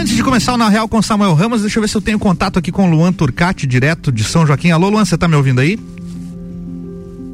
Antes 0.00 0.16
de 0.16 0.22
começar 0.22 0.54
o 0.54 0.56
Na 0.56 0.70
Real 0.70 0.88
com 0.88 1.02
Samuel 1.02 1.34
Ramos, 1.34 1.60
deixa 1.60 1.78
eu 1.78 1.82
ver 1.82 1.88
se 1.88 1.94
eu 1.94 2.00
tenho 2.00 2.18
contato 2.18 2.58
aqui 2.58 2.72
com 2.72 2.88
o 2.88 2.90
Luan 2.90 3.12
Turcati, 3.12 3.66
direto 3.66 4.10
de 4.10 4.24
São 4.24 4.46
Joaquim. 4.46 4.70
Alô, 4.70 4.88
Luan, 4.88 5.04
você 5.04 5.18
tá 5.18 5.28
me 5.28 5.36
ouvindo 5.36 5.60
aí? 5.60 5.78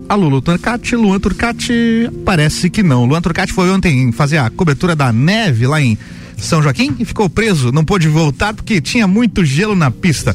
Alô, 0.09 0.29
Luan 0.29 0.41
Turcati, 0.41 0.97
Luan 0.97 1.21
Turcati, 1.21 2.11
parece 2.25 2.69
que 2.69 2.83
não. 2.83 3.05
Luan 3.05 3.23
Turcati 3.23 3.53
foi 3.53 3.71
ontem 3.71 4.11
fazer 4.11 4.39
a 4.39 4.51
cobertura 4.51 4.97
da 4.97 5.13
neve 5.13 5.65
lá 5.65 5.81
em 5.81 5.97
São 6.37 6.61
Joaquim 6.61 6.97
e 6.99 7.05
ficou 7.05 7.31
preso, 7.31 7.71
não 7.71 7.85
pôde 7.85 8.09
voltar 8.09 8.52
porque 8.52 8.80
tinha 8.80 9.07
muito 9.07 9.45
gelo 9.45 9.77
na 9.77 9.93
pista. 9.93 10.35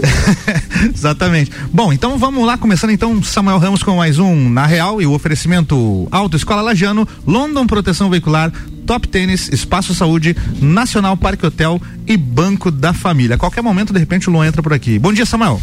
Exatamente. 0.94 1.50
Bom, 1.70 1.92
então 1.92 2.16
vamos 2.16 2.46
lá, 2.46 2.56
começando 2.56 2.90
então 2.90 3.22
Samuel 3.22 3.58
Ramos 3.58 3.82
com 3.82 3.96
mais 3.96 4.18
um 4.18 4.48
Na 4.48 4.64
Real 4.64 5.02
e 5.02 5.06
o 5.06 5.12
oferecimento 5.12 6.08
Auto 6.10 6.38
Escola 6.38 6.62
Lajano, 6.62 7.06
London 7.26 7.66
Proteção 7.66 8.08
Veicular, 8.08 8.50
Top 8.86 9.08
Tênis, 9.08 9.48
Espaço 9.52 9.94
Saúde, 9.94 10.36
Nacional 10.60 11.16
Parque 11.16 11.46
Hotel 11.46 11.80
e 12.06 12.16
Banco 12.16 12.70
da 12.70 12.92
Família. 12.92 13.36
A 13.36 13.38
qualquer 13.38 13.62
momento, 13.62 13.92
de 13.92 13.98
repente, 13.98 14.28
o 14.28 14.32
Luan 14.32 14.46
entra 14.46 14.62
por 14.62 14.72
aqui. 14.72 14.98
Bom 14.98 15.12
dia, 15.12 15.26
Samuel. 15.26 15.60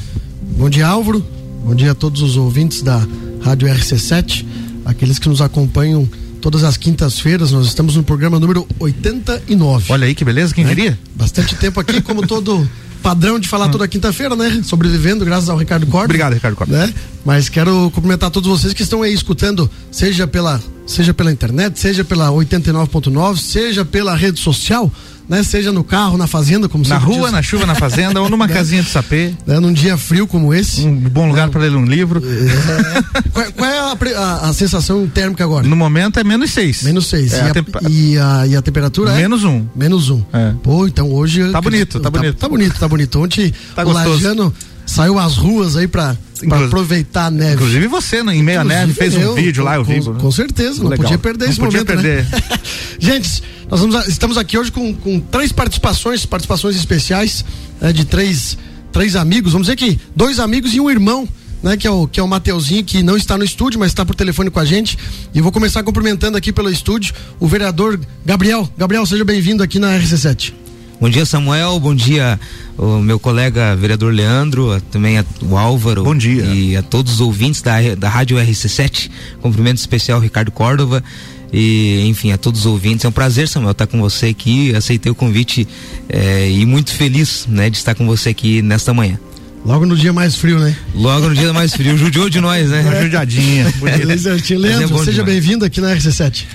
Bom 0.57 0.69
dia, 0.69 0.87
Álvaro. 0.87 1.25
Bom 1.63 1.75
dia 1.75 1.91
a 1.91 1.95
todos 1.95 2.21
os 2.21 2.37
ouvintes 2.37 2.81
da 2.81 3.05
Rádio 3.43 3.67
RC7, 3.67 4.45
aqueles 4.85 5.19
que 5.19 5.29
nos 5.29 5.41
acompanham 5.41 6.09
todas 6.41 6.63
as 6.63 6.75
quintas-feiras. 6.75 7.51
Nós 7.51 7.67
estamos 7.67 7.95
no 7.95 8.03
programa 8.03 8.39
número 8.39 8.67
89. 8.79 9.93
Olha 9.93 10.07
aí 10.07 10.15
que 10.15 10.25
beleza, 10.25 10.53
quem 10.53 10.63
né? 10.63 10.73
diria? 10.73 10.99
Bastante 11.15 11.55
tempo 11.55 11.79
aqui, 11.79 12.01
como 12.01 12.25
todo 12.25 12.67
padrão 13.01 13.39
de 13.39 13.47
falar 13.47 13.69
toda 13.69 13.87
quinta-feira, 13.87 14.35
né? 14.35 14.61
Sobrevivendo, 14.63 15.25
graças 15.25 15.49
ao 15.49 15.57
Ricardo 15.57 15.85
Corda. 15.87 16.05
Obrigado, 16.05 16.33
Ricardo 16.33 16.55
Corda. 16.55 16.85
Né? 16.85 16.93
Mas 17.25 17.49
quero 17.49 17.91
cumprimentar 17.91 18.29
todos 18.29 18.49
vocês 18.49 18.73
que 18.73 18.83
estão 18.83 19.01
aí 19.01 19.13
escutando, 19.13 19.69
seja 19.91 20.27
pela, 20.27 20.61
seja 20.85 21.13
pela 21.13 21.31
internet, 21.31 21.79
seja 21.79 22.03
pela 22.03 22.29
89.9, 22.29 23.37
seja 23.37 23.83
pela 23.83 24.15
rede 24.15 24.39
social 24.39 24.91
né? 25.31 25.43
Seja 25.43 25.71
no 25.71 25.81
carro, 25.81 26.17
na 26.17 26.27
fazenda, 26.27 26.67
como 26.67 26.85
Na 26.85 26.97
rua, 26.97 27.23
diz. 27.23 27.31
na 27.31 27.41
chuva, 27.41 27.65
na 27.65 27.73
fazenda, 27.73 28.21
ou 28.21 28.29
numa 28.29 28.49
casinha 28.49 28.83
de 28.83 28.89
sapê. 28.89 29.33
Né? 29.47 29.61
Num 29.61 29.71
dia 29.71 29.97
frio 29.97 30.27
como 30.27 30.53
esse. 30.53 30.85
Um 30.85 30.93
bom 30.93 31.25
lugar 31.25 31.49
para 31.49 31.61
ler 31.61 31.73
um 31.73 31.85
livro. 31.85 32.21
É. 32.21 33.29
qual, 33.31 33.51
qual, 33.53 33.69
é 33.71 33.79
a, 33.79 34.19
a, 34.19 34.49
a, 34.49 34.53
sensação 34.53 35.07
térmica 35.07 35.45
agora? 35.45 35.65
No 35.65 35.75
momento 35.77 36.19
é 36.19 36.23
menos 36.23 36.51
seis. 36.51 36.83
Menos 36.83 37.07
seis. 37.07 37.31
É, 37.31 37.47
e, 37.47 37.53
temp... 37.53 37.69
e, 37.89 38.17
a, 38.17 38.45
e, 38.45 38.55
a, 38.57 38.61
temperatura 38.61 39.13
menos 39.13 39.45
é? 39.45 39.47
um. 39.47 39.65
Menos 39.73 40.09
um. 40.09 40.21
É. 40.33 40.53
Pô, 40.61 40.85
então 40.85 41.09
hoje. 41.09 41.49
Tá 41.49 41.61
bonito, 41.61 41.99
tá, 42.01 42.03
tá 42.03 42.09
bonito. 42.09 42.37
Tá, 42.37 42.49
bonito, 42.49 42.79
tá 42.79 42.87
bonito. 42.89 43.19
Ontem 43.21 43.53
tá 43.73 43.85
o 43.85 43.91
Lajano 43.93 44.53
saiu 44.85 45.19
às 45.19 45.37
ruas 45.37 45.75
aí 45.75 45.87
pra, 45.87 46.17
pra 46.47 46.65
aproveitar 46.65 47.25
a 47.25 47.31
neve. 47.31 47.55
Inclusive 47.55 47.87
você, 47.87 48.23
né, 48.23 48.35
em 48.35 48.43
meia 48.43 48.63
neve, 48.63 48.93
fez 48.93 49.15
um 49.15 49.33
vídeo 49.33 49.63
lá, 49.63 49.75
eu 49.75 49.83
vi. 49.83 50.01
Com, 50.01 50.15
com 50.15 50.31
certeza, 50.31 50.81
não 50.81 50.89
Legal. 50.89 51.03
podia 51.03 51.17
perder 51.17 51.45
não 51.45 51.51
esse 51.51 51.59
podia 51.59 51.79
momento. 51.79 51.87
Perder. 51.87 52.23
Né? 52.23 52.59
Gente, 52.99 53.43
nós 53.69 53.79
vamos, 53.79 54.07
estamos 54.07 54.37
aqui 54.37 54.57
hoje 54.57 54.71
com, 54.71 54.93
com 54.93 55.19
três 55.19 55.51
participações, 55.51 56.25
participações 56.25 56.75
especiais 56.75 57.45
né, 57.79 57.93
de 57.93 58.05
três, 58.05 58.57
três 58.91 59.15
amigos, 59.15 59.53
vamos 59.53 59.67
dizer 59.67 59.77
que 59.77 59.99
dois 60.15 60.39
amigos 60.39 60.73
e 60.73 60.79
um 60.79 60.89
irmão. 60.89 61.27
Né, 61.63 61.77
que 61.77 61.85
é 61.85 61.91
o 61.91 62.07
que 62.07 62.19
é 62.19 62.23
o 62.23 62.27
Mateuzinho, 62.27 62.83
que 62.83 63.03
não 63.03 63.15
está 63.15 63.37
no 63.37 63.43
estúdio, 63.43 63.79
mas 63.79 63.91
está 63.91 64.03
por 64.03 64.15
telefone 64.15 64.49
com 64.49 64.59
a 64.59 64.65
gente. 64.65 64.97
E 65.31 65.37
eu 65.37 65.43
vou 65.43 65.51
começar 65.51 65.83
cumprimentando 65.83 66.35
aqui 66.35 66.51
pelo 66.51 66.71
estúdio 66.71 67.13
o 67.39 67.47
vereador 67.47 67.99
Gabriel. 68.25 68.67
Gabriel, 68.75 69.05
seja 69.05 69.23
bem-vindo 69.23 69.61
aqui 69.61 69.77
na 69.77 69.95
RC7. 69.95 70.53
Bom 71.01 71.09
dia, 71.09 71.25
Samuel. 71.25 71.79
Bom 71.79 71.95
dia, 71.95 72.39
o 72.77 72.99
meu 72.99 73.19
colega 73.19 73.75
vereador 73.75 74.13
Leandro, 74.13 74.79
também 74.91 75.17
a, 75.17 75.25
o 75.41 75.57
Álvaro. 75.57 76.03
Bom 76.03 76.15
dia. 76.15 76.45
E 76.45 76.77
a 76.77 76.83
todos 76.83 77.13
os 77.13 77.21
ouvintes 77.21 77.59
da, 77.63 77.95
da 77.97 78.07
Rádio 78.07 78.37
RC7. 78.37 79.09
Cumprimento 79.41 79.79
especial 79.79 80.19
Ricardo 80.19 80.51
Córdova. 80.51 81.03
E, 81.51 82.05
enfim, 82.07 82.31
a 82.31 82.37
todos 82.37 82.59
os 82.59 82.65
ouvintes. 82.67 83.03
É 83.03 83.07
um 83.07 83.11
prazer, 83.11 83.47
Samuel, 83.47 83.71
estar 83.71 83.87
com 83.87 83.99
você 83.99 84.27
aqui. 84.27 84.75
Aceitei 84.75 85.11
o 85.11 85.15
convite 85.15 85.67
é, 86.07 86.51
e 86.51 86.63
muito 86.67 86.93
feliz 86.93 87.47
né, 87.49 87.67
de 87.67 87.77
estar 87.77 87.95
com 87.95 88.05
você 88.05 88.29
aqui 88.29 88.61
nesta 88.61 88.93
manhã. 88.93 89.19
Logo 89.65 89.87
no 89.87 89.97
dia 89.97 90.13
mais 90.13 90.35
frio, 90.35 90.59
né? 90.59 90.75
Logo 90.93 91.29
no 91.29 91.33
dia 91.33 91.51
mais 91.51 91.73
frio. 91.73 91.97
Judiou 91.97 92.29
de 92.29 92.39
nós, 92.39 92.69
né? 92.69 92.85
É. 92.93 93.01
Judiadinha. 93.01 93.73
Beleza, 93.81 94.37
Leandro, 94.51 95.01
é 95.01 95.03
seja 95.03 95.23
bem-vindo 95.23 95.65
aqui 95.65 95.81
na 95.81 95.95
RC7. 95.95 96.45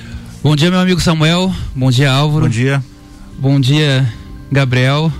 Bom 0.41 0.55
dia, 0.55 0.71
meu 0.71 0.79
amigo 0.79 1.01
Samuel. 1.01 1.53
Bom 1.75 1.91
dia, 1.91 2.13
Álvaro. 2.13 2.45
Bom 2.45 2.49
dia. 2.49 2.81
Bom 3.39 3.61
dia, 3.61 4.09
Gabriel, 4.51 5.13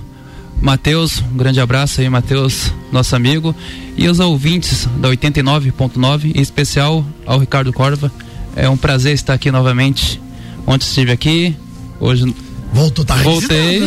Matheus, 0.61 1.21
um 1.21 1.37
grande 1.37 1.59
abraço 1.59 2.01
aí, 2.01 2.09
Matheus, 2.09 2.73
nosso 2.91 3.15
amigo, 3.15 3.55
e 3.95 4.07
os 4.07 4.19
ouvintes 4.19 4.87
da 4.97 5.09
89.9, 5.09 6.35
em 6.35 6.41
especial 6.41 7.05
ao 7.25 7.39
Ricardo 7.39 7.71
Corva. 7.71 8.11
É 8.55 8.67
um 8.67 8.77
prazer 8.77 9.13
estar 9.13 9.33
aqui 9.33 9.51
novamente. 9.51 10.19
Ontem 10.65 10.85
estive 10.85 11.11
aqui, 11.11 11.55
hoje 11.99 12.25
Voltou, 12.73 13.05
tá 13.05 13.15
Voltei. 13.15 13.81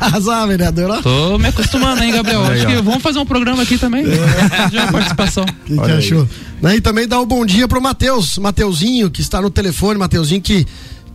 Azar, 0.00 0.46
vereador. 0.48 1.02
Tô 1.02 1.38
me 1.38 1.48
acostumando, 1.48 2.02
hein, 2.02 2.12
Gabriel? 2.12 2.42
Acho 2.44 2.66
que 2.66 2.74
vamos 2.76 3.02
fazer 3.02 3.18
um 3.18 3.26
programa 3.26 3.62
aqui 3.62 3.78
também. 3.78 4.04
É. 4.04 4.70
Já 4.72 4.90
participação. 4.90 5.44
Que, 5.64 5.78
que 5.78 5.90
achou? 5.90 6.28
Né, 6.60 6.76
e 6.76 6.80
também 6.80 7.06
dá 7.06 7.18
o 7.18 7.22
um 7.22 7.26
bom 7.26 7.46
dia 7.46 7.68
pro 7.68 7.80
Matheus, 7.80 8.36
Mateuzinho, 8.38 9.10
que 9.10 9.20
está 9.20 9.40
no 9.40 9.50
telefone, 9.50 9.98
Mateuzinho 9.98 10.40
que 10.40 10.66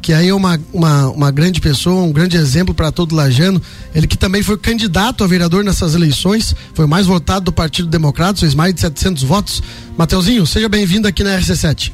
que 0.01 0.13
aí 0.13 0.29
é 0.29 0.33
uma, 0.33 0.59
uma, 0.71 1.09
uma 1.09 1.31
grande 1.31 1.59
pessoa, 1.59 2.03
um 2.03 2.11
grande 2.11 2.37
exemplo 2.37 2.73
para 2.73 2.91
todo 2.91 3.15
lajano. 3.15 3.61
Ele 3.93 4.07
que 4.07 4.17
também 4.17 4.41
foi 4.41 4.57
candidato 4.57 5.23
a 5.23 5.27
vereador 5.27 5.63
nessas 5.63 5.95
eleições, 5.95 6.55
foi 6.73 6.85
o 6.85 6.87
mais 6.87 7.07
votado 7.07 7.45
do 7.45 7.51
Partido 7.51 7.87
Democrata, 7.89 8.39
fez 8.39 8.53
mais 8.53 8.73
de 8.73 8.81
700 8.81 9.23
votos. 9.23 9.61
Mateuzinho, 9.97 10.45
seja 10.45 10.69
bem-vindo 10.69 11.07
aqui 11.07 11.23
na 11.23 11.37
RC7. 11.37 11.91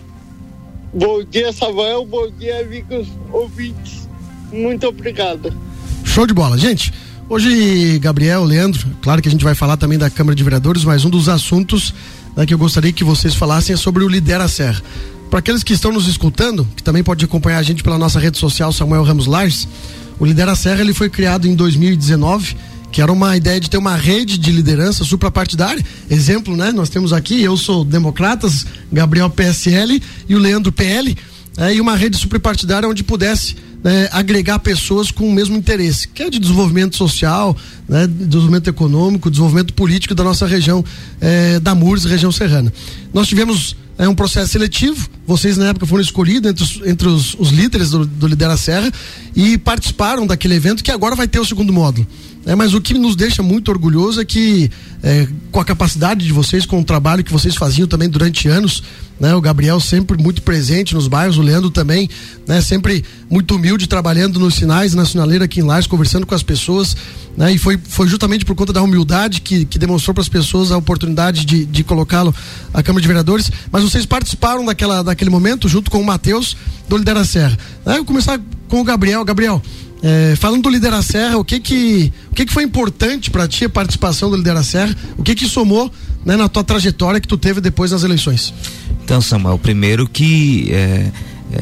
Bom 0.93 1.23
dia, 1.23 1.51
Samuel. 1.51 2.05
Bom 2.05 2.29
dia, 2.37 2.61
amigos 2.61 3.07
ouvintes. 3.31 4.07
Muito 4.51 4.87
obrigado. 4.87 5.51
Show 6.03 6.27
de 6.27 6.33
bola. 6.33 6.55
Gente, 6.55 6.93
hoje, 7.27 7.97
Gabriel, 7.97 8.43
Leandro, 8.43 8.87
claro 9.01 9.19
que 9.21 9.27
a 9.27 9.31
gente 9.31 9.43
vai 9.43 9.55
falar 9.55 9.77
também 9.77 9.97
da 9.97 10.11
Câmara 10.11 10.35
de 10.35 10.43
Vereadores, 10.43 10.83
mas 10.83 11.03
um 11.03 11.09
dos 11.09 11.27
assuntos 11.27 11.95
né, 12.35 12.45
que 12.45 12.53
eu 12.53 12.57
gostaria 12.57 12.93
que 12.93 13.03
vocês 13.03 13.33
falassem 13.33 13.73
é 13.73 13.77
sobre 13.77 14.03
o 14.03 14.07
Lidera 14.07 14.47
Serra. 14.47 14.83
Para 15.33 15.39
aqueles 15.39 15.63
que 15.63 15.73
estão 15.73 15.91
nos 15.91 16.07
escutando, 16.07 16.63
que 16.75 16.83
também 16.83 17.03
pode 17.03 17.25
acompanhar 17.25 17.57
a 17.57 17.63
gente 17.63 17.81
pela 17.81 17.97
nossa 17.97 18.19
rede 18.19 18.38
social 18.38 18.71
Samuel 18.71 19.01
Ramos 19.01 19.25
Lars, 19.25 19.67
o 20.19 20.25
Lidera 20.27 20.55
Serra 20.55 20.81
ele 20.81 20.94
foi 20.94 21.09
criado 21.09 21.47
em 21.47 21.55
2019 21.55 22.55
que 22.91 23.01
era 23.01 23.11
uma 23.11 23.35
ideia 23.35 23.59
de 23.59 23.67
ter 23.67 23.79
uma 23.79 23.95
rede 23.95 24.38
de 24.38 24.51
liderança 24.51 25.03
suprapartidária. 25.03 25.83
Exemplo, 26.07 26.55
né? 26.55 26.71
Nós 26.71 26.88
temos 26.88 27.11
aqui, 27.11 27.41
eu 27.41 27.57
sou 27.57 27.83
Democratas, 27.83 28.63
Gabriel 28.91 29.27
PSL 29.27 29.99
e 30.29 30.35
o 30.35 30.38
Leandro 30.38 30.71
PL, 30.71 31.17
é, 31.57 31.73
e 31.73 31.81
uma 31.81 31.95
rede 31.95 32.15
suprapartidária 32.15 32.88
onde 32.88 33.03
pudesse 33.03 33.55
né, 33.83 34.07
agregar 34.11 34.59
pessoas 34.59 35.11
com 35.11 35.27
o 35.27 35.31
mesmo 35.31 35.57
interesse, 35.57 36.07
que 36.07 36.23
é 36.23 36.29
de 36.29 36.39
desenvolvimento 36.39 36.95
social, 36.95 37.55
né, 37.88 38.07
desenvolvimento 38.07 38.69
econômico, 38.69 39.29
desenvolvimento 39.29 39.73
político 39.73 40.16
da 40.16 40.23
nossa 40.23 40.47
região 40.47 40.83
é, 41.19 41.59
da 41.59 41.75
Mures, 41.75 42.05
região 42.05 42.31
serrana. 42.31 42.71
Nós 43.13 43.27
tivemos 43.27 43.75
é 43.97 44.07
um 44.07 44.16
processo 44.16 44.51
seletivo. 44.51 45.07
Vocês 45.25 45.57
na 45.57 45.67
época 45.67 45.85
foram 45.85 46.01
escolhidos 46.01 46.49
entre 46.49 46.63
os, 46.63 46.81
entre 46.85 47.07
os, 47.07 47.35
os 47.35 47.49
líderes 47.49 47.91
do, 47.91 48.05
do 48.05 48.27
Lidera 48.27 48.57
Serra 48.57 48.91
e 49.35 49.57
participaram 49.57 50.25
daquele 50.25 50.55
evento 50.55 50.83
que 50.83 50.91
agora 50.91 51.15
vai 51.15 51.27
ter 51.27 51.39
o 51.39 51.45
segundo 51.45 51.71
módulo. 51.71 52.07
É, 52.45 52.55
mas 52.55 52.73
o 52.73 52.81
que 52.81 52.93
nos 52.95 53.15
deixa 53.15 53.41
muito 53.41 53.69
orgulhoso 53.71 54.19
é 54.19 54.25
que, 54.25 54.69
é, 55.01 55.27
com 55.49 55.61
a 55.61 55.65
capacidade 55.65 56.25
de 56.25 56.33
vocês, 56.33 56.65
com 56.65 56.81
o 56.81 56.83
trabalho 56.83 57.23
que 57.23 57.31
vocês 57.31 57.55
faziam 57.55 57.87
também 57.87 58.09
durante 58.09 58.49
anos, 58.49 58.83
né? 59.17 59.33
O 59.33 59.39
Gabriel 59.39 59.79
sempre 59.79 60.21
muito 60.21 60.41
presente 60.41 60.93
nos 60.93 61.07
bairros, 61.07 61.37
o 61.37 61.41
Leandro 61.41 61.69
também, 61.69 62.09
né? 62.45 62.59
Sempre 62.59 63.05
muito 63.29 63.55
humilde, 63.55 63.87
trabalhando 63.87 64.39
nos 64.39 64.55
sinais, 64.55 64.93
na 64.93 65.05
sinaleira 65.05 65.45
aqui 65.45 65.61
em 65.61 65.63
Lares, 65.63 65.87
conversando 65.87 66.25
com 66.25 66.35
as 66.35 66.43
pessoas, 66.43 66.97
né? 67.37 67.53
E 67.53 67.57
foi, 67.57 67.79
foi 67.81 68.07
justamente 68.07 68.43
por 68.43 68.55
conta 68.55 68.73
da 68.73 68.81
humildade 68.81 69.39
que, 69.39 69.63
que 69.63 69.79
demonstrou 69.79 70.13
para 70.13 70.21
as 70.21 70.29
pessoas 70.29 70.71
a 70.71 70.77
oportunidade 70.77 71.45
de, 71.45 71.63
de 71.63 71.83
colocá-lo 71.83 72.35
à 72.73 72.83
Câmara 72.83 73.01
de 73.01 73.07
Vereadores. 73.07 73.49
Mas 73.71 73.83
vocês 73.83 74.05
participaram 74.05 74.65
daquela, 74.65 75.01
daquele 75.01 75.29
momento, 75.29 75.69
junto 75.69 75.89
com 75.89 76.01
o 76.01 76.05
Matheus, 76.05 76.57
do 76.89 76.97
Lidera 76.97 77.23
Serra. 77.23 77.57
Né? 77.85 77.93
Eu 77.93 77.97
vou 77.97 78.05
começar 78.05 78.37
com 78.67 78.81
o 78.81 78.83
Gabriel. 78.83 79.23
Gabriel, 79.23 79.61
é, 80.03 80.35
falando 80.35 80.63
do 80.63 80.69
Lidera 80.69 81.01
Serra, 81.01 81.37
o 81.37 81.45
que 81.45 81.61
que, 81.61 82.11
o 82.29 82.35
que 82.35 82.45
que 82.45 82.51
foi 82.51 82.63
importante 82.63 83.31
para 83.31 83.47
ti 83.47 83.63
a 83.63 83.69
participação 83.69 84.29
do 84.29 84.35
Lidera 84.35 84.61
Serra? 84.61 84.94
O 85.17 85.23
que 85.23 85.33
que 85.33 85.47
somou 85.47 85.89
né, 86.25 86.35
na 86.35 86.50
tua 86.50 86.61
trajetória 86.61 87.21
que 87.21 87.27
tu 87.27 87.38
teve 87.38 87.61
depois 87.61 87.91
das 87.91 88.03
eleições? 88.03 88.53
Então, 89.01 89.21
Samuel, 89.21 89.57
primeiro 89.57 90.05
que 90.05 90.69
é, 90.73 91.09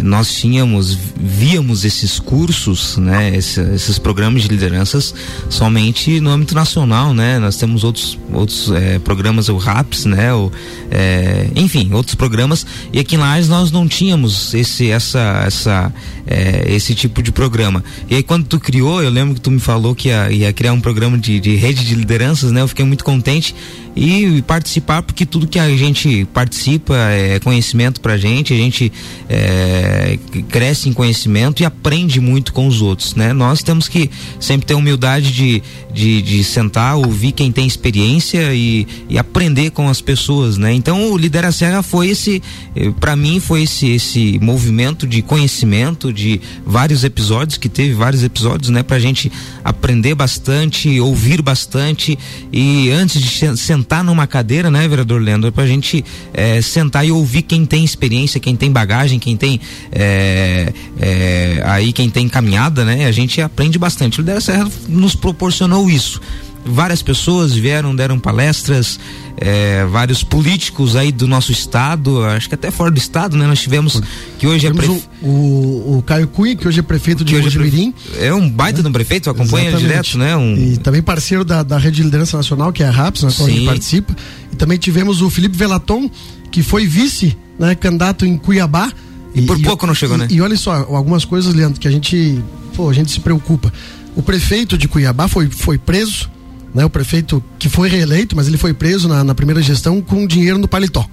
nós 0.03 0.33
tínhamos, 0.33 0.97
víamos 1.17 1.83
esses 1.85 2.19
cursos, 2.19 2.97
né, 2.97 3.35
esses, 3.35 3.57
esses, 3.57 3.99
programas 3.99 4.43
de 4.43 4.47
lideranças 4.47 5.13
somente 5.49 6.19
no 6.19 6.29
âmbito 6.29 6.55
nacional, 6.55 7.13
né? 7.13 7.39
Nós 7.39 7.57
temos 7.57 7.83
outros, 7.83 8.17
outros 8.33 8.71
é, 8.71 8.99
programas, 8.99 9.49
o 9.49 9.57
RAPS, 9.57 10.05
né? 10.05 10.33
O, 10.33 10.51
é, 10.89 11.47
enfim, 11.55 11.91
outros 11.93 12.15
programas. 12.15 12.65
E 12.91 12.99
aqui 12.99 13.15
em 13.15 13.19
Lages 13.19 13.49
nós 13.49 13.71
não 13.71 13.87
tínhamos 13.87 14.53
esse, 14.53 14.89
essa, 14.89 15.43
essa, 15.45 15.93
é, 16.25 16.65
esse 16.73 16.95
tipo 16.95 17.21
de 17.21 17.31
programa. 17.31 17.83
E 18.09 18.15
aí 18.15 18.23
quando 18.23 18.45
tu 18.45 18.59
criou, 18.59 19.01
eu 19.01 19.09
lembro 19.09 19.35
que 19.35 19.41
tu 19.41 19.51
me 19.51 19.59
falou 19.59 19.93
que 19.93 20.09
ia, 20.09 20.31
ia 20.31 20.53
criar 20.53 20.73
um 20.73 20.81
programa 20.81 21.17
de, 21.17 21.39
de 21.39 21.55
rede 21.55 21.85
de 21.85 21.95
lideranças, 21.95 22.51
né? 22.51 22.61
Eu 22.61 22.67
fiquei 22.67 22.85
muito 22.85 23.03
contente 23.03 23.55
e 23.95 24.41
participar 24.43 25.01
porque 25.01 25.25
tudo 25.25 25.47
que 25.47 25.59
a 25.59 25.69
gente 25.75 26.25
participa 26.33 26.95
é 26.95 27.39
conhecimento 27.39 27.99
pra 27.99 28.17
gente, 28.17 28.53
a 28.53 28.57
gente 28.57 28.91
é, 29.27 30.17
cresce 30.49 30.87
em 30.87 30.93
conhecimento 30.93 31.61
e 31.61 31.65
aprende 31.65 32.21
muito 32.21 32.53
com 32.53 32.67
os 32.67 32.81
outros, 32.81 33.15
né? 33.15 33.33
Nós 33.33 33.61
temos 33.61 33.87
que 33.87 34.09
sempre 34.39 34.65
ter 34.65 34.75
humildade 34.75 35.31
de, 35.31 35.61
de, 35.93 36.21
de 36.21 36.43
sentar, 36.43 36.95
ouvir 36.95 37.33
quem 37.33 37.51
tem 37.51 37.67
experiência 37.67 38.53
e, 38.53 38.87
e 39.09 39.17
aprender 39.17 39.71
com 39.71 39.89
as 39.89 39.99
pessoas, 39.99 40.57
né? 40.57 40.73
Então 40.73 41.11
o 41.11 41.17
Lidera 41.17 41.51
Serra 41.51 41.83
foi 41.83 42.09
esse, 42.09 42.41
eh, 42.75 42.91
para 42.99 43.15
mim 43.15 43.39
foi 43.39 43.63
esse 43.63 43.89
esse 43.89 44.39
movimento 44.41 45.05
de 45.05 45.21
conhecimento 45.21 46.13
de 46.13 46.39
vários 46.65 47.03
episódios 47.03 47.57
que 47.57 47.67
teve 47.67 47.93
vários 47.93 48.23
episódios, 48.23 48.69
né? 48.69 48.83
Pra 48.83 48.99
gente 48.99 49.29
aprender 49.63 50.15
bastante, 50.15 50.99
ouvir 50.99 51.41
bastante 51.41 52.17
e 52.51 52.89
antes 52.89 53.21
de 53.21 53.57
sentar 53.57 53.80
numa 54.03 54.27
cadeira, 54.27 54.69
né, 54.69 54.87
vereador 54.87 55.21
Leandro, 55.21 55.51
pra 55.51 55.65
gente 55.65 56.03
é, 56.33 56.61
sentar 56.61 57.05
e 57.05 57.11
ouvir 57.11 57.43
quem 57.43 57.65
tem 57.65 57.83
experiência, 57.83 58.39
quem 58.39 58.55
tem 58.55 58.71
bagagem, 58.71 59.19
quem 59.19 59.35
tem 59.35 59.59
é, 59.91 60.73
é, 60.99 61.63
aí 61.65 61.93
quem 61.93 62.09
tem 62.09 62.27
caminhada, 62.27 62.83
né? 62.85 63.05
A 63.05 63.11
gente 63.11 63.41
aprende 63.41 63.77
bastante. 63.77 64.19
O 64.19 64.21
Lidera 64.21 64.41
Serra 64.41 64.69
nos 64.87 65.15
proporcionou 65.15 65.89
isso 65.89 66.21
várias 66.65 67.01
pessoas 67.01 67.53
vieram, 67.53 67.95
deram 67.95 68.19
palestras, 68.19 68.99
é, 69.37 69.85
vários 69.85 70.23
políticos 70.23 70.95
aí 70.95 71.11
do 71.11 71.27
nosso 71.27 71.51
estado, 71.51 72.23
acho 72.23 72.47
que 72.47 72.55
até 72.55 72.69
fora 72.69 72.91
do 72.91 72.97
estado, 72.97 73.35
né? 73.37 73.47
Nós 73.47 73.59
tivemos 73.59 74.01
que 74.37 74.47
hoje 74.47 74.67
é 74.67 74.73
prefe... 74.73 75.01
o, 75.21 75.27
o, 75.27 75.97
o, 75.97 76.03
Caio 76.03 76.27
Cunha, 76.27 76.55
que 76.55 76.67
hoje 76.67 76.79
é 76.79 76.83
prefeito 76.83 77.25
de 77.25 77.35
Mojimirim. 77.35 77.93
É, 78.17 78.27
é 78.27 78.33
um 78.33 78.49
baita 78.49 78.77
né? 78.77 78.83
de 78.83 78.89
um 78.89 78.91
prefeito, 78.91 79.29
acompanha 79.29 79.69
Exatamente. 79.69 79.87
direto, 79.87 80.17
né? 80.17 80.35
Um... 80.35 80.55
E 80.55 80.77
também 80.77 81.01
parceiro 81.01 81.43
da, 81.43 81.63
da 81.63 81.77
Rede 81.77 81.97
de 81.97 82.03
Liderança 82.03 82.37
Nacional, 82.37 82.71
que 82.71 82.83
é 82.83 82.87
a 82.87 82.91
RAPS, 82.91 83.23
na 83.23 83.31
qual 83.31 83.47
a 83.47 83.51
gente 83.51 83.65
participa. 83.65 84.15
E 84.51 84.55
também 84.55 84.77
tivemos 84.77 85.21
o 85.21 85.29
Felipe 85.29 85.57
Velaton, 85.57 86.09
que 86.51 86.61
foi 86.61 86.85
vice, 86.85 87.35
né, 87.57 87.75
candidato 87.75 88.25
em 88.25 88.37
Cuiabá. 88.37 88.91
E, 89.33 89.43
por 89.43 89.59
pouco 89.61 89.87
não 89.87 89.95
chegou, 89.95 90.17
e, 90.17 90.19
né? 90.19 90.27
E 90.29 90.41
olha 90.41 90.57
só, 90.57 90.73
algumas 90.73 91.23
coisas, 91.23 91.53
Leandro, 91.53 91.79
que 91.79 91.87
a 91.87 91.91
gente, 91.91 92.43
pô, 92.75 92.89
a 92.89 92.93
gente 92.93 93.11
se 93.11 93.19
preocupa. 93.19 93.71
O 94.13 94.21
prefeito 94.21 94.77
de 94.77 94.89
Cuiabá 94.89 95.29
foi, 95.29 95.49
foi 95.49 95.77
preso 95.77 96.29
né, 96.73 96.85
o 96.85 96.89
prefeito 96.89 97.43
que 97.59 97.69
foi 97.69 97.89
reeleito, 97.89 98.35
mas 98.35 98.47
ele 98.47 98.57
foi 98.57 98.73
preso 98.73 99.07
na, 99.07 99.23
na 99.23 99.35
primeira 99.35 99.61
gestão 99.61 100.01
com 100.01 100.25
dinheiro 100.25 100.57
no 100.57 100.67
paletó. 100.67 101.01
Uhum. 101.01 101.07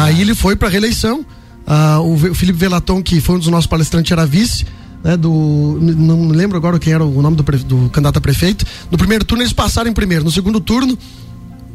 Aí 0.00 0.20
ele 0.20 0.34
foi 0.34 0.56
para 0.56 0.68
reeleição. 0.68 1.24
Uh, 1.66 2.00
o, 2.00 2.14
o 2.14 2.34
Felipe 2.34 2.58
Velaton, 2.58 3.02
que 3.02 3.20
foi 3.20 3.36
um 3.36 3.38
dos 3.38 3.48
nossos 3.48 3.66
palestrantes, 3.66 4.10
era 4.10 4.26
vice. 4.26 4.66
Né, 5.02 5.16
do, 5.18 5.78
não 5.80 6.28
lembro 6.28 6.56
agora 6.56 6.78
quem 6.78 6.92
era 6.92 7.04
o 7.04 7.20
nome 7.20 7.36
do, 7.36 7.42
do 7.42 7.90
candidato 7.90 8.18
a 8.18 8.20
prefeito. 8.20 8.64
No 8.90 8.96
primeiro 8.96 9.24
turno 9.24 9.42
eles 9.42 9.52
passaram 9.52 9.90
em 9.90 9.94
primeiro. 9.94 10.24
No 10.24 10.30
segundo 10.30 10.60
turno, 10.60 10.98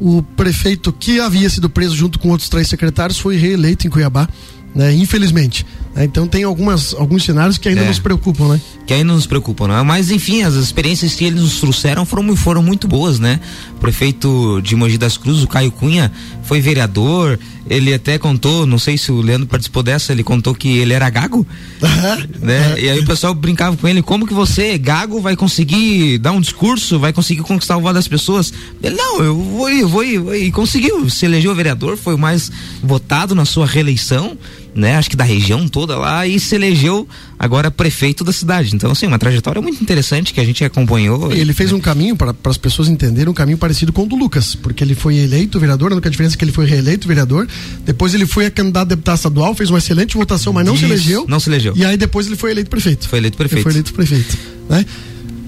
o 0.00 0.22
prefeito 0.36 0.92
que 0.92 1.20
havia 1.20 1.48
sido 1.48 1.70
preso 1.70 1.94
junto 1.94 2.18
com 2.18 2.30
outros 2.30 2.48
três 2.48 2.68
secretários 2.68 3.18
foi 3.18 3.36
reeleito 3.36 3.86
em 3.86 3.90
Cuiabá 3.90 4.28
né? 4.74 4.94
Infelizmente. 4.94 5.66
É, 5.94 6.04
então 6.04 6.26
tem 6.26 6.44
algumas, 6.44 6.94
alguns 6.94 7.24
cenários 7.24 7.58
que 7.58 7.68
ainda 7.68 7.80
é. 7.80 7.88
nos 7.88 7.98
preocupam, 7.98 8.48
né? 8.48 8.60
Que 8.86 8.94
ainda 8.94 9.12
nos 9.12 9.26
preocupam, 9.26 9.66
né? 9.66 9.82
Mas 9.82 10.10
enfim, 10.10 10.42
as 10.42 10.54
experiências 10.54 11.14
que 11.14 11.24
eles 11.24 11.40
nos 11.40 11.58
trouxeram 11.58 12.06
foram, 12.06 12.36
foram 12.36 12.62
muito 12.62 12.86
boas, 12.86 13.18
né? 13.18 13.40
O 13.76 13.80
prefeito 13.80 14.60
de 14.62 14.76
Mogi 14.76 14.96
das 14.96 15.16
Cruzes, 15.16 15.42
o 15.42 15.48
Caio 15.48 15.72
Cunha, 15.72 16.12
foi 16.44 16.60
vereador, 16.60 17.38
ele 17.68 17.94
até 17.94 18.18
contou, 18.18 18.66
não 18.66 18.78
sei 18.78 18.96
se 18.98 19.12
o 19.12 19.20
Leandro 19.20 19.46
participou 19.46 19.82
dessa, 19.82 20.12
ele 20.12 20.24
contou 20.24 20.54
que 20.54 20.78
ele 20.78 20.92
era 20.92 21.08
gago, 21.10 21.46
né? 22.40 22.74
E 22.80 22.88
aí 22.88 22.98
o 22.98 23.06
pessoal 23.06 23.34
brincava 23.34 23.76
com 23.76 23.86
ele, 23.86 24.02
como 24.02 24.26
que 24.26 24.34
você, 24.34 24.76
gago, 24.78 25.20
vai 25.20 25.36
conseguir 25.36 26.18
dar 26.18 26.32
um 26.32 26.40
discurso, 26.40 26.98
vai 26.98 27.12
conseguir 27.12 27.42
conquistar 27.42 27.76
o 27.76 27.80
voto 27.80 27.94
das 27.94 28.08
pessoas? 28.08 28.52
Ele, 28.82 28.96
não, 28.96 29.22
eu 29.22 29.36
vou 29.36 29.70
ir, 29.70 29.84
vou 29.84 30.04
ir, 30.04 30.18
vou. 30.18 30.34
E 30.34 30.50
conseguiu, 30.50 31.08
se 31.08 31.24
elegeu 31.26 31.54
vereador, 31.54 31.96
foi 31.96 32.14
o 32.14 32.18
mais 32.18 32.50
votado 32.82 33.34
na 33.34 33.44
sua 33.44 33.66
reeleição, 33.66 34.36
né? 34.74 34.96
Acho 34.96 35.10
que 35.10 35.16
da 35.16 35.24
região 35.24 35.68
toda 35.68 35.96
lá 35.96 36.26
e 36.26 36.38
se 36.38 36.54
elegeu 36.54 37.08
agora 37.38 37.70
prefeito 37.70 38.24
da 38.24 38.32
cidade. 38.32 38.74
Então, 38.74 38.90
assim, 38.90 39.06
uma 39.06 39.18
trajetória 39.18 39.60
muito 39.60 39.82
interessante 39.82 40.32
que 40.32 40.40
a 40.40 40.44
gente 40.44 40.64
acompanhou. 40.64 41.32
E 41.32 41.40
ele 41.40 41.52
fez 41.52 41.72
um 41.72 41.80
caminho 41.80 42.16
para 42.16 42.34
as 42.44 42.56
pessoas 42.56 42.88
entenderem 42.88 43.30
um 43.30 43.34
caminho 43.34 43.58
parecido 43.58 43.92
com 43.92 44.02
o 44.02 44.06
do 44.06 44.16
Lucas, 44.16 44.54
porque 44.54 44.82
ele 44.84 44.94
foi 44.94 45.16
eleito 45.16 45.58
vereador, 45.58 45.92
a 45.92 45.94
única 45.94 46.10
diferença 46.10 46.36
é 46.36 46.38
que 46.38 46.44
ele 46.44 46.52
foi 46.52 46.66
reeleito 46.66 47.08
vereador, 47.08 47.46
depois 47.84 48.14
ele 48.14 48.26
foi 48.26 48.50
candidato 48.50 48.82
a 48.82 48.88
deputado 48.90 49.16
estadual, 49.16 49.54
fez 49.54 49.70
uma 49.70 49.78
excelente 49.78 50.16
votação, 50.16 50.52
mas 50.52 50.66
não 50.66 50.74
Isso, 50.74 50.86
se 50.86 50.90
elegeu. 50.90 51.24
Não 51.28 51.40
se 51.40 51.48
elegeu. 51.48 51.72
E 51.76 51.84
aí 51.84 51.96
depois 51.96 52.26
ele 52.26 52.36
foi 52.36 52.50
eleito 52.50 52.70
prefeito. 52.70 53.08
Foi 53.08 53.18
eleito 53.18 53.36
prefeito. 53.36 53.58
Ele 53.58 53.62
foi 53.62 53.72
eleito 53.72 53.94
prefeito, 53.94 54.38
né? 54.68 54.84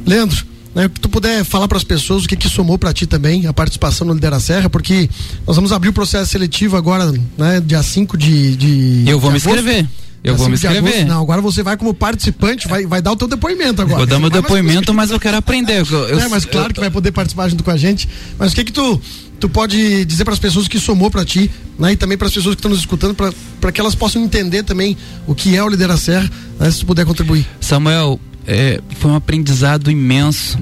Leandro, 0.04 0.44
né, 0.74 0.88
que 0.88 1.00
tu 1.00 1.08
puder 1.08 1.44
falar 1.44 1.68
para 1.68 1.78
as 1.78 1.84
pessoas 1.84 2.24
o 2.24 2.28
que 2.28 2.36
que 2.36 2.48
somou 2.48 2.78
para 2.78 2.92
ti 2.92 3.06
também 3.06 3.46
a 3.46 3.52
participação 3.52 4.06
no 4.06 4.14
Lidera 4.14 4.40
Serra, 4.40 4.70
porque 4.70 5.08
nós 5.46 5.56
vamos 5.56 5.72
abrir 5.72 5.90
o 5.90 5.92
processo 5.92 6.30
seletivo 6.30 6.76
agora, 6.76 7.12
né, 7.36 7.60
dia 7.64 7.82
5 7.82 8.16
de, 8.16 8.56
de 8.56 9.04
Eu 9.06 9.18
vou 9.18 9.30
de 9.30 9.34
me 9.34 9.36
inscrever. 9.38 9.86
Eu 10.24 10.36
vou 10.36 10.48
me 10.48 10.54
inscrever. 10.54 11.04
Não, 11.04 11.20
agora 11.20 11.40
você 11.40 11.64
vai 11.64 11.76
como 11.76 11.92
participante, 11.92 12.68
vai, 12.68 12.86
vai 12.86 13.02
dar 13.02 13.10
o 13.10 13.16
teu 13.16 13.26
depoimento 13.26 13.82
agora. 13.82 13.98
Vou 13.98 14.06
dar 14.06 14.20
meu 14.20 14.30
depoimento, 14.30 14.94
mas 14.94 15.10
eu 15.10 15.18
quero 15.18 15.36
aprender. 15.36 15.80
Eu, 15.90 16.08
eu, 16.08 16.20
é, 16.20 16.28
mas 16.28 16.44
claro 16.44 16.70
eu, 16.70 16.74
que 16.74 16.80
vai 16.80 16.90
poder 16.90 17.10
participar 17.10 17.48
junto 17.48 17.64
com 17.64 17.72
a 17.72 17.76
gente. 17.76 18.08
Mas 18.38 18.52
o 18.52 18.54
que 18.54 18.62
que 18.62 18.72
tu 18.72 19.00
tu 19.40 19.48
pode 19.48 20.04
dizer 20.04 20.24
para 20.24 20.34
as 20.34 20.38
pessoas 20.38 20.68
que 20.68 20.78
somou 20.78 21.10
para 21.10 21.24
ti, 21.24 21.50
né? 21.76 21.90
E 21.90 21.96
também 21.96 22.16
para 22.16 22.28
as 22.28 22.32
pessoas 22.32 22.54
que 22.54 22.60
estão 22.60 22.70
nos 22.70 22.78
escutando, 22.78 23.16
para 23.60 23.72
que 23.72 23.80
elas 23.80 23.92
possam 23.92 24.22
entender 24.22 24.62
também 24.62 24.96
o 25.26 25.34
que 25.34 25.56
é 25.56 25.64
o 25.64 25.68
Lidera 25.68 25.96
Serra, 25.96 26.30
né, 26.60 26.70
se 26.70 26.78
tu 26.78 26.86
puder 26.86 27.04
contribuir. 27.04 27.44
Samuel, 27.60 28.20
é, 28.46 28.80
foi 28.98 29.10
um 29.10 29.16
aprendizado 29.16 29.90
imenso 29.90 30.58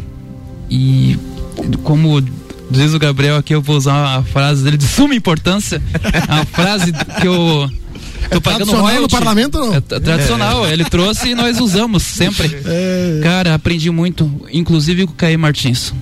e 0.70 1.18
como 1.82 2.20
diz 2.70 2.94
o 2.94 2.98
Gabriel 2.98 3.36
aqui, 3.36 3.54
eu 3.54 3.60
vou 3.60 3.76
usar 3.76 4.18
a 4.18 4.22
frase 4.22 4.62
dele 4.62 4.76
de 4.76 4.86
suma 4.86 5.14
importância, 5.14 5.82
a 6.28 6.44
frase 6.54 6.92
que 7.20 7.26
eu 7.26 7.68
Tô 8.30 8.36
é 8.36 8.40
pagando 8.40 8.72
royalty. 8.72 9.00
no 9.02 9.08
parlamento 9.08 9.58
não? 9.58 9.74
É 9.74 9.80
tradicional, 9.80 10.66
é. 10.66 10.72
ele 10.72 10.84
trouxe 10.84 11.30
e 11.30 11.34
nós 11.34 11.58
usamos 11.58 12.02
sempre. 12.02 12.58
É. 12.64 13.20
Cara, 13.22 13.54
aprendi 13.54 13.90
muito, 13.90 14.30
inclusive 14.52 15.06
com 15.06 15.12
o 15.12 15.16
Caí 15.16 15.36
Martins. 15.36 15.92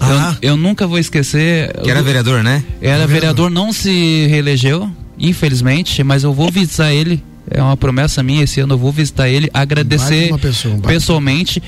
Ah. 0.00 0.36
Eu, 0.40 0.50
eu, 0.50 0.56
nunca 0.56 0.86
vou 0.86 0.98
esquecer. 0.98 1.72
Que 1.82 1.90
era 1.90 2.02
vereador, 2.02 2.42
né? 2.42 2.62
Era 2.80 3.06
vereador, 3.06 3.50
não 3.50 3.72
se 3.72 4.26
reelegeu, 4.26 4.90
infelizmente, 5.18 6.02
mas 6.04 6.22
eu 6.22 6.32
vou 6.32 6.50
visitar 6.50 6.92
ele. 6.92 7.22
É 7.50 7.62
uma 7.62 7.76
promessa 7.76 8.22
minha 8.22 8.44
esse 8.44 8.60
ano, 8.60 8.74
eu 8.74 8.78
vou 8.78 8.90
visitar 8.90 9.28
ele, 9.28 9.50
agradecer 9.52 10.36
pessoa, 10.38 10.78
pessoalmente 10.78 11.62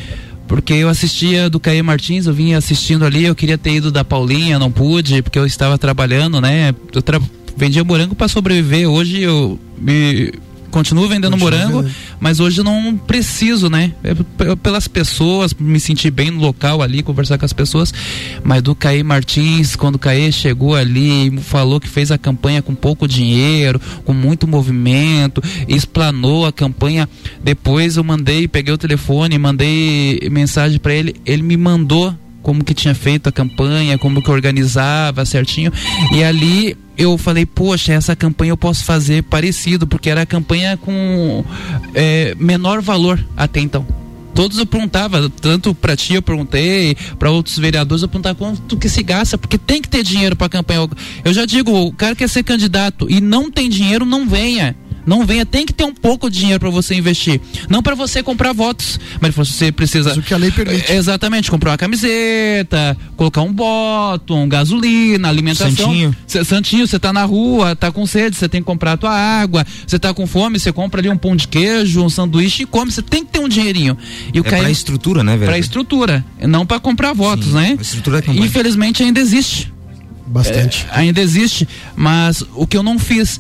porque 0.47 0.73
eu 0.73 0.89
assistia 0.89 1.51
do 1.51 1.59
Caio 1.59 1.85
Martins, 1.85 2.27
eu 2.27 2.33
vinha 2.33 2.57
assistindo 2.57 3.05
ali, 3.05 3.25
eu 3.25 3.35
queria 3.35 3.59
ter 3.59 3.75
ido 3.75 3.91
da 3.91 4.05
Paulinha, 4.05 4.59
não 4.59 4.71
pude, 4.71 5.23
porque 5.23 5.39
eu 5.39 5.47
estava 5.47 5.77
trabalhando, 5.77 6.41
né? 6.41 6.75
Eu 6.95 7.03
tra 7.03 7.21
vendia 7.57 7.83
morango 7.83 8.15
para 8.15 8.29
sobreviver. 8.29 8.89
Hoje 8.89 9.23
eu 9.23 9.59
me 9.79 10.33
continuo 10.77 11.09
vendendo 11.09 11.39
morango, 11.39 11.87
mas 12.21 12.39
hoje 12.39 12.63
não 12.63 12.99
preciso, 12.99 13.71
né? 13.71 13.95
É 14.05 14.15
pelas 14.57 14.87
pessoas, 14.87 15.55
me 15.55 15.81
sentir 15.81 16.11
bem 16.11 16.31
no 16.31 16.39
local 16.39 16.83
ali, 16.83 17.03
conversar 17.03 17.39
com 17.39 17.47
as 17.47 17.53
pessoas. 17.55 17.95
Mas 18.45 18.61
do 18.61 18.75
Caí 18.75 19.03
Martins, 19.03 19.75
quando 19.75 19.95
o 19.95 19.99
Caí 19.99 20.31
chegou 20.31 20.75
ali 20.75 21.35
falou 21.41 21.81
que 21.81 21.89
fez 21.89 22.11
a 22.11 22.19
campanha 22.19 22.61
com 22.61 22.75
pouco 22.75 23.09
dinheiro, 23.09 23.81
com 24.05 24.13
muito 24.13 24.47
movimento, 24.47 25.43
explanou 25.67 26.45
a 26.45 26.53
campanha. 26.53 27.09
Depois 27.43 27.97
eu 27.97 28.05
mandei, 28.05 28.47
peguei 28.47 28.75
o 28.75 28.79
telefone, 28.79 29.39
mandei 29.39 30.29
mensagem 30.31 30.79
para 30.79 30.93
ele, 30.93 31.17
ele 31.25 31.43
me 31.43 31.57
mandou 31.57 32.15
como 32.43 32.63
que 32.63 32.75
tinha 32.75 32.95
feito 32.95 33.31
a 33.31 33.33
campanha, 33.33 33.97
como 33.97 34.21
que 34.21 34.31
organizava 34.31 35.25
certinho. 35.25 35.73
E 36.13 36.23
ali 36.23 36.77
eu 36.97 37.17
falei, 37.19 37.45
poxa, 37.45 37.93
essa 37.93 38.17
campanha 38.17 38.51
eu 38.51 38.57
posso 38.57 38.85
fazer 38.85 39.23
parecido, 39.25 39.87
porque 39.87 40.11
era 40.11 40.23
a 40.23 40.27
campanha 40.27 40.77
com 40.77 41.45
é, 41.95 42.35
menor 42.39 42.81
valor 42.81 43.23
até 43.37 43.61
então 43.61 43.87
todos 44.37 44.59
eu 44.59 44.67
perguntava, 44.67 45.31
tanto 45.31 45.75
para 45.75 45.97
ti 45.97 46.13
eu 46.13 46.21
perguntei, 46.21 46.95
para 47.19 47.31
outros 47.31 47.59
vereadores 47.59 48.03
eu 48.03 48.09
perguntava 48.09 48.35
quanto 48.35 48.77
que 48.77 48.87
se 48.87 49.03
gasta, 49.03 49.39
porque 49.39 49.57
tem 49.57 49.81
que 49.81 49.89
ter 49.89 50.03
dinheiro 50.03 50.37
para 50.37 50.51
campanha. 50.51 50.87
Eu 51.25 51.33
já 51.33 51.47
digo, 51.47 51.73
o 51.73 51.91
cara 51.91 52.15
quer 52.15 52.29
ser 52.29 52.43
candidato 52.43 53.07
e 53.09 53.19
não 53.19 53.51
tem 53.51 53.71
dinheiro, 53.71 54.05
não 54.05 54.29
venha. 54.29 54.77
Não 55.07 55.25
venha, 55.25 55.47
tem 55.47 55.65
que 55.65 55.73
ter 55.73 55.85
um 55.85 55.95
pouco 55.95 56.29
de 56.29 56.41
dinheiro 56.41 56.59
para 56.59 56.71
você 56.71 56.95
investir. 56.95 57.41
Não 57.71 57.83
para 57.83 57.95
você 57.95 58.23
comprar 58.23 58.53
votos, 58.53 58.99
mas 59.21 59.35
você 59.35 59.71
precisa. 59.71 60.11
Mas 60.11 60.19
o 60.19 60.23
que 60.23 60.35
a 60.35 60.37
lei 60.37 60.51
permite. 60.51 60.93
Exatamente, 60.93 61.51
comprar 61.51 61.71
uma 61.71 61.79
camiseta, 61.79 62.97
colocar 63.17 63.43
um 63.43 63.53
bottom, 63.53 64.49
gasolina, 64.49 65.29
alimentação. 65.29 65.71
Santinho. 65.71 66.17
Cê, 66.27 66.45
santinho, 66.45 66.87
você 66.87 66.99
tá 66.99 67.13
na 67.13 67.25
rua, 67.25 67.77
tá 67.77 67.93
com 67.93 68.05
sede, 68.05 68.37
você 68.37 68.49
tem 68.49 68.61
que 68.61 68.67
comprar 68.67 68.93
a 68.93 68.97
tua 68.97 69.13
água, 69.13 69.65
você 69.87 69.99
tá 69.99 70.13
com 70.13 70.27
fome, 70.27 70.59
você 70.59 70.73
compra 70.73 71.01
ali 71.01 71.09
um 71.09 71.17
pão 71.17 71.37
de 71.37 71.47
queijo, 71.47 72.03
um 72.03 72.11
sanduíche 72.11 72.65
e 72.65 72.67
come. 72.67 72.91
Você 72.91 73.03
tem 73.03 73.25
que 73.25 73.33
ter 73.33 73.39
um 73.39 73.49
dinheirinho. 73.49 73.97
E 74.35 74.41
o 74.41 74.47
é 74.47 74.59
pra 74.59 74.71
estrutura, 74.71 75.23
né, 75.23 75.37
velho? 75.37 75.47
Pra 75.47 75.59
estrutura, 75.59 76.25
não 76.41 76.67
para 76.67 76.81
comprar 76.81 77.13
votos, 77.13 77.49
Sim, 77.49 77.55
né? 77.55 77.79
estrutura 77.81 78.23
é 78.27 78.31
Infelizmente 78.33 79.03
ainda 79.03 79.21
existe. 79.21 79.73
Bastante. 80.27 80.87
É, 80.91 80.99
ainda 80.99 81.21
existe, 81.21 81.69
mas 81.95 82.45
o 82.55 82.67
que 82.67 82.77
eu 82.77 82.83
não 82.83 82.99
fiz 82.99 83.39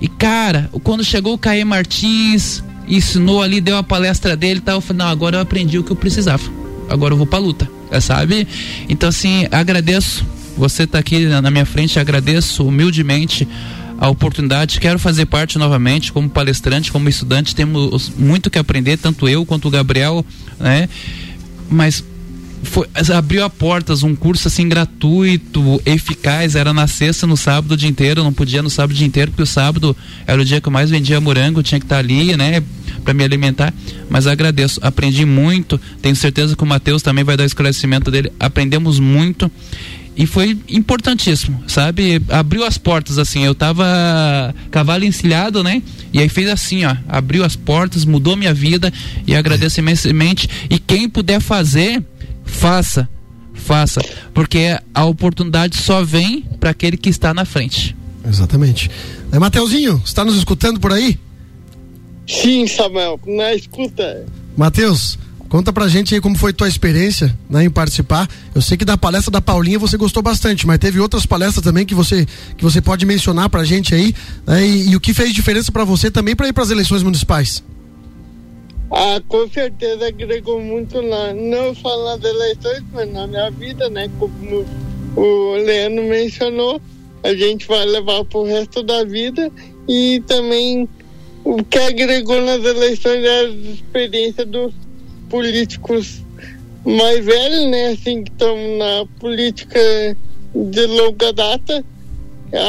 e 0.00 0.08
cara, 0.08 0.70
quando 0.82 1.04
chegou 1.04 1.34
o 1.34 1.38
Caê 1.38 1.64
Martins, 1.64 2.62
ensinou 2.88 3.42
ali, 3.42 3.60
deu 3.60 3.76
a 3.76 3.82
palestra 3.82 4.36
dele 4.36 4.58
e 4.58 4.62
tal, 4.62 4.76
eu 4.76 4.80
falei, 4.80 4.98
não, 4.98 5.08
agora 5.08 5.36
eu 5.36 5.40
aprendi 5.40 5.78
o 5.78 5.84
que 5.84 5.90
eu 5.90 5.96
precisava. 5.96 6.42
Agora 6.88 7.14
eu 7.14 7.18
vou 7.18 7.26
pra 7.26 7.38
luta, 7.38 7.68
sabe? 8.00 8.46
Então 8.88 9.08
assim, 9.08 9.46
agradeço. 9.50 10.24
Você 10.56 10.86
tá 10.86 10.98
aqui 10.98 11.26
na 11.26 11.50
minha 11.50 11.66
frente, 11.66 11.98
agradeço 11.98 12.66
humildemente 12.66 13.46
a 13.98 14.08
oportunidade, 14.08 14.78
quero 14.80 14.98
fazer 14.98 15.26
parte 15.26 15.58
novamente 15.58 16.12
como 16.12 16.28
palestrante, 16.28 16.92
como 16.92 17.08
estudante, 17.08 17.54
temos 17.54 18.10
muito 18.10 18.50
que 18.50 18.58
aprender, 18.58 18.98
tanto 18.98 19.28
eu 19.28 19.44
quanto 19.44 19.68
o 19.68 19.70
Gabriel, 19.70 20.24
né? 20.58 20.88
Mas 21.68 22.04
foi, 22.66 22.86
abriu 23.14 23.44
a 23.44 23.50
portas 23.50 24.02
um 24.02 24.14
curso 24.14 24.48
assim 24.48 24.68
gratuito, 24.68 25.80
eficaz, 25.86 26.54
era 26.54 26.72
na 26.74 26.86
sexta, 26.86 27.26
no 27.26 27.36
sábado 27.36 27.72
o 27.72 27.76
dia 27.76 27.88
inteiro, 27.88 28.22
não 28.22 28.32
podia 28.32 28.62
no 28.62 28.70
sábado 28.70 28.92
o 28.92 28.94
dia 28.94 29.06
inteiro, 29.06 29.30
porque 29.30 29.42
o 29.42 29.46
sábado 29.46 29.96
era 30.26 30.40
o 30.40 30.44
dia 30.44 30.60
que 30.60 30.68
eu 30.68 30.72
mais 30.72 30.90
vendia 30.90 31.20
morango, 31.20 31.62
tinha 31.62 31.78
que 31.78 31.86
estar 31.86 31.98
ali, 31.98 32.36
né, 32.36 32.62
para 33.04 33.14
me 33.14 33.24
alimentar, 33.24 33.72
mas 34.10 34.26
agradeço, 34.26 34.80
aprendi 34.82 35.24
muito, 35.24 35.80
tenho 36.02 36.16
certeza 36.16 36.56
que 36.56 36.62
o 36.62 36.66
Matheus 36.66 37.02
também 37.02 37.24
vai 37.24 37.36
dar 37.36 37.44
o 37.44 37.46
esclarecimento 37.46 38.10
dele, 38.10 38.32
aprendemos 38.38 38.98
muito 38.98 39.50
e 40.16 40.24
foi 40.24 40.58
importantíssimo, 40.68 41.62
sabe? 41.66 42.22
Abriu 42.30 42.64
as 42.64 42.78
portas 42.78 43.18
assim, 43.18 43.44
eu 43.44 43.54
tava 43.54 44.54
cavalo 44.70 45.04
encilhado, 45.04 45.62
né? 45.62 45.82
E 46.10 46.18
aí 46.18 46.28
fez 46.28 46.48
assim, 46.48 46.86
ó, 46.86 46.96
abriu 47.06 47.44
as 47.44 47.54
portas, 47.54 48.06
mudou 48.06 48.34
minha 48.34 48.54
vida 48.54 48.90
e 49.26 49.34
agradeço 49.34 49.78
imensamente. 49.78 50.48
E 50.70 50.78
quem 50.78 51.06
puder 51.06 51.38
fazer, 51.38 52.02
faça, 52.46 53.08
faça, 53.52 54.00
porque 54.32 54.78
a 54.94 55.04
oportunidade 55.04 55.76
só 55.76 56.02
vem 56.02 56.42
para 56.58 56.70
aquele 56.70 56.96
que 56.96 57.10
está 57.10 57.34
na 57.34 57.44
frente. 57.44 57.94
Exatamente. 58.26 58.90
É, 59.30 59.38
Mateuzinho, 59.38 60.00
está 60.04 60.24
nos 60.24 60.36
escutando 60.36 60.80
por 60.80 60.92
aí? 60.92 61.18
Sim, 62.26 62.66
Samuel, 62.66 63.20
na 63.26 63.54
escuta. 63.54 64.26
Mateus, 64.56 65.18
conta 65.48 65.72
pra 65.72 65.86
gente 65.86 66.14
aí 66.14 66.20
como 66.20 66.36
foi 66.36 66.52
tua 66.52 66.66
experiência 66.66 67.36
né, 67.48 67.64
em 67.64 67.70
participar. 67.70 68.28
Eu 68.54 68.60
sei 68.60 68.76
que 68.76 68.84
da 68.84 68.96
palestra 68.96 69.30
da 69.30 69.40
Paulinha 69.40 69.78
você 69.78 69.96
gostou 69.96 70.22
bastante, 70.22 70.66
mas 70.66 70.78
teve 70.78 70.98
outras 70.98 71.24
palestras 71.24 71.62
também 71.62 71.86
que 71.86 71.94
você, 71.94 72.26
que 72.56 72.64
você 72.64 72.80
pode 72.80 73.06
mencionar 73.06 73.48
pra 73.48 73.64
gente 73.64 73.94
aí, 73.94 74.14
né, 74.46 74.66
e, 74.66 74.90
e 74.90 74.96
o 74.96 75.00
que 75.00 75.14
fez 75.14 75.32
diferença 75.32 75.70
para 75.70 75.84
você 75.84 76.10
também 76.10 76.34
para 76.34 76.48
ir 76.48 76.52
para 76.52 76.64
as 76.64 76.70
eleições 76.70 77.02
municipais. 77.02 77.62
Ah, 78.90 79.20
com 79.26 79.48
certeza 79.48 80.06
agregou 80.06 80.60
muito 80.60 81.02
na, 81.02 81.32
não 81.34 81.74
só 81.74 82.04
nas 82.04 82.22
eleições, 82.22 82.84
mas 82.92 83.12
na 83.12 83.26
minha 83.26 83.50
vida, 83.50 83.88
né? 83.90 84.08
Como 84.18 84.64
o 85.16 85.54
Leandro 85.54 86.04
mencionou, 86.04 86.80
a 87.22 87.34
gente 87.34 87.66
vai 87.66 87.84
levar 87.84 88.24
pro 88.24 88.44
resto 88.44 88.84
da 88.84 89.02
vida 89.02 89.50
e 89.88 90.22
também 90.26 90.88
o 91.44 91.64
que 91.64 91.78
agregou 91.78 92.40
nas 92.42 92.64
eleições 92.64 93.24
é 93.24 93.40
a 93.40 93.44
experiência 93.44 94.46
dos 94.46 94.72
políticos 95.28 96.22
mais 96.84 97.24
velhos, 97.24 97.68
né? 97.68 97.88
Assim, 97.88 98.22
que 98.22 98.30
estão 98.30 98.56
na 98.78 99.04
política 99.18 99.80
de 100.54 100.86
longa 100.86 101.32
data. 101.32 101.84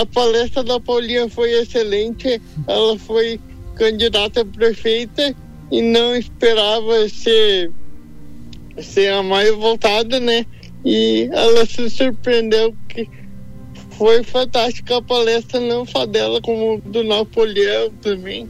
A 0.02 0.06
palestra 0.08 0.64
da 0.64 0.80
Paulinha 0.80 1.30
foi 1.30 1.52
excelente, 1.52 2.42
ela 2.66 2.98
foi 2.98 3.40
candidata 3.76 4.42
a 4.42 4.46
prefeita 4.46 5.36
e 5.72 5.82
não 5.82 6.16
esperava 6.16 7.08
ser, 7.10 7.72
ser 8.82 9.14
a 9.14 9.24
mais 9.24 9.54
voltada, 9.56 10.20
né? 10.20 10.46
E 10.86 11.30
ela 11.32 11.66
se 11.66 11.90
surpreendeu 11.90 12.76
que 12.88 13.10
foi 13.92 14.24
fantástica 14.24 14.98
a 14.98 15.02
palestra, 15.02 15.60
não 15.60 15.86
só 15.86 16.06
dela, 16.06 16.40
como 16.42 16.80
do 16.86 17.04
Napoleão 17.04 17.90
também. 18.02 18.48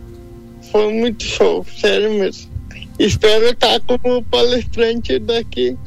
Foi 0.72 0.94
muito 0.94 1.24
show, 1.24 1.66
sério 1.80 2.14
mesmo. 2.14 2.52
Espero 3.00 3.46
estar 3.46 3.80
como 3.82 4.24
palestrante 4.24 5.20
daqui 5.20 5.78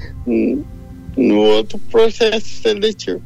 no 1.16 1.36
outro 1.36 1.78
processo 1.90 2.62
seletivo. 2.62 3.20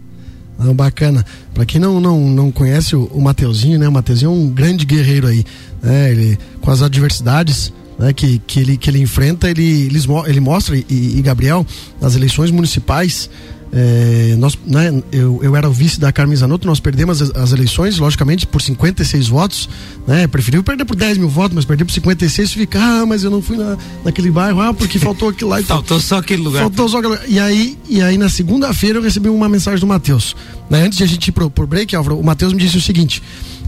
Ah, 0.59 0.73
bacana. 0.73 1.25
Para 1.53 1.67
quem 1.67 1.81
não, 1.81 2.01
não, 2.01 2.21
não 2.21 2.51
conhece 2.51 2.97
o, 2.97 3.05
o 3.07 3.21
Mateuzinho, 3.21 3.79
né? 3.79 3.89
O 3.89 3.93
Mateuzinho 3.93 4.31
é 4.31 4.35
um 4.35 4.49
grande 4.49 4.87
guerreiro 4.87 5.27
aí. 5.27 5.45
Né? 5.83 6.11
Ele, 6.11 6.39
com 6.61 6.71
as 6.71 6.83
adversidades, 6.83 7.73
né, 7.99 8.13
que, 8.13 8.39
que, 8.47 8.61
ele, 8.61 8.77
que 8.77 8.91
ele 8.91 9.01
enfrenta, 9.01 9.51
ele, 9.51 9.63
ele, 9.63 9.99
ele 10.27 10.41
mostra, 10.41 10.77
e, 10.77 10.85
e 10.89 11.23
Gabriel, 11.23 11.67
nas 12.01 12.15
eleições 12.15 12.51
municipais, 12.51 13.31
é, 13.77 14.37
nós, 14.39 14.57
né, 14.65 15.03
eu, 15.11 15.41
eu 15.43 15.57
era 15.57 15.69
o 15.69 15.73
vice 15.73 15.99
da 15.99 16.13
Carmen 16.13 16.37
Zanotto, 16.37 16.65
nós 16.65 16.79
perdemos 16.79 17.21
as, 17.21 17.31
as, 17.33 17.53
eleições, 17.53 17.99
logicamente, 17.99 18.47
por 18.47 18.63
56 18.63 19.27
votos, 19.27 19.69
né? 20.07 20.29
Preferiu 20.29 20.63
perder 20.63 20.85
por 20.85 20.95
10 20.95 21.19
mil 21.19 21.29
votos, 21.29 21.57
mas 21.57 21.65
perder 21.65 21.85
por 21.85 21.91
56 21.91 22.51
e 22.51 22.55
fica, 22.55 22.79
ah, 22.79 23.05
mas 23.05 23.25
eu 23.25 23.33
não 23.33 23.43
fui 23.43 23.57
na, 23.57 23.77
naquele 24.05 24.31
bairro, 24.31 24.61
ah, 24.61 24.73
porque 24.73 24.97
faltou 24.97 25.29
aquilo 25.29 25.51
lá 25.51 25.61
e 25.61 25.65
Faltou 25.65 25.99
só 25.99 26.19
aquele 26.19 26.43
lugar. 26.43 26.61
Faltou 26.61 26.89
só 26.89 26.99
aquele 26.99 27.19
E 27.27 27.41
aí, 27.41 27.77
e 27.89 28.01
aí 28.01 28.17
na 28.17 28.29
segunda-feira 28.29 29.01
eu 29.01 29.03
recebi 29.03 29.29
uma 29.29 29.49
mensagem 29.49 29.81
do 29.81 29.89
Matheus. 29.89 30.37
Né? 30.71 30.85
Antes 30.85 30.99
de 30.99 31.03
a 31.03 31.07
gente 31.09 31.27
ir 31.27 31.33
pro, 31.33 31.51
pro 31.51 31.67
break, 31.67 31.97
Álvaro, 31.97 32.17
o 32.17 32.23
Matheus 32.23 32.53
me 32.53 32.61
disse 32.61 32.77
o 32.77 32.81
seguinte: 32.81 33.21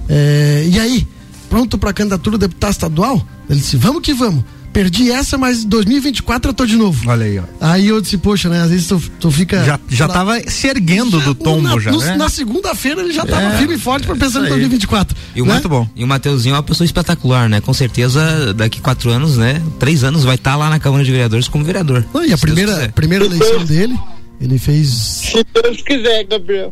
é, 0.09 0.69
e 0.71 0.79
aí, 0.79 1.05
pronto 1.51 1.77
para 1.77 1.93
candidatura 1.93 2.37
a 2.37 2.39
deputado 2.39 2.71
estadual? 2.71 3.27
Ele 3.49 3.61
disse: 3.61 3.77
vamos 3.77 4.03
que 4.03 4.13
vamos. 4.13 4.45
Perdi 4.77 5.11
essa, 5.11 5.39
mas 5.39 5.65
2024 5.65 6.51
eu 6.51 6.55
tô 6.55 6.67
de 6.67 6.77
novo. 6.77 7.09
Olha 7.09 7.25
aí, 7.25 7.39
ó. 7.39 7.45
Aí 7.63 7.89
eu 7.89 7.99
disse, 7.99 8.19
poxa, 8.19 8.51
né? 8.51 8.61
Às 8.61 8.69
vezes 8.69 8.87
tu, 8.87 9.03
tu 9.19 9.31
fica. 9.31 9.65
Já, 9.65 9.81
já 9.89 10.07
tava 10.07 10.39
se 10.51 10.67
erguendo 10.67 11.19
já, 11.19 11.25
do 11.25 11.35
tombo, 11.35 11.63
na, 11.63 11.79
já. 11.79 11.91
No, 11.91 11.99
né? 11.99 12.15
Na 12.15 12.29
segunda-feira 12.29 13.01
ele 13.01 13.11
já 13.11 13.25
tava 13.25 13.55
é, 13.55 13.57
firme 13.57 13.77
e 13.77 13.79
forte 13.79 14.07
para 14.07 14.15
pensar 14.17 14.45
em 14.45 14.49
2024. 14.51 15.17
E 15.35 15.41
o 15.41 15.47
né? 15.47 15.55
muito 15.55 15.67
bom. 15.67 15.89
E 15.97 16.05
o 16.05 16.07
Mateuzinho 16.07 16.53
é 16.53 16.57
uma 16.57 16.63
pessoa 16.63 16.85
espetacular, 16.85 17.49
né? 17.49 17.59
Com 17.63 17.73
certeza, 17.73 18.53
daqui 18.53 18.79
quatro 18.83 19.09
anos, 19.09 19.39
né? 19.39 19.63
Três 19.79 20.05
anos 20.05 20.25
vai 20.25 20.35
estar 20.35 20.51
tá 20.51 20.57
lá 20.59 20.69
na 20.69 20.79
Câmara 20.79 21.03
de 21.03 21.11
Vereadores 21.11 21.49
como 21.49 21.65
vereador. 21.65 22.05
Não, 22.13 22.23
e 22.23 22.35
a 22.35 22.37
primeira, 22.37 22.93
primeira 22.95 23.25
eleição 23.25 23.65
dele, 23.65 23.99
ele 24.39 24.59
fez. 24.59 24.91
Se 24.91 25.47
Deus 25.55 25.81
quiser, 25.81 26.25
Gabriel. 26.25 26.71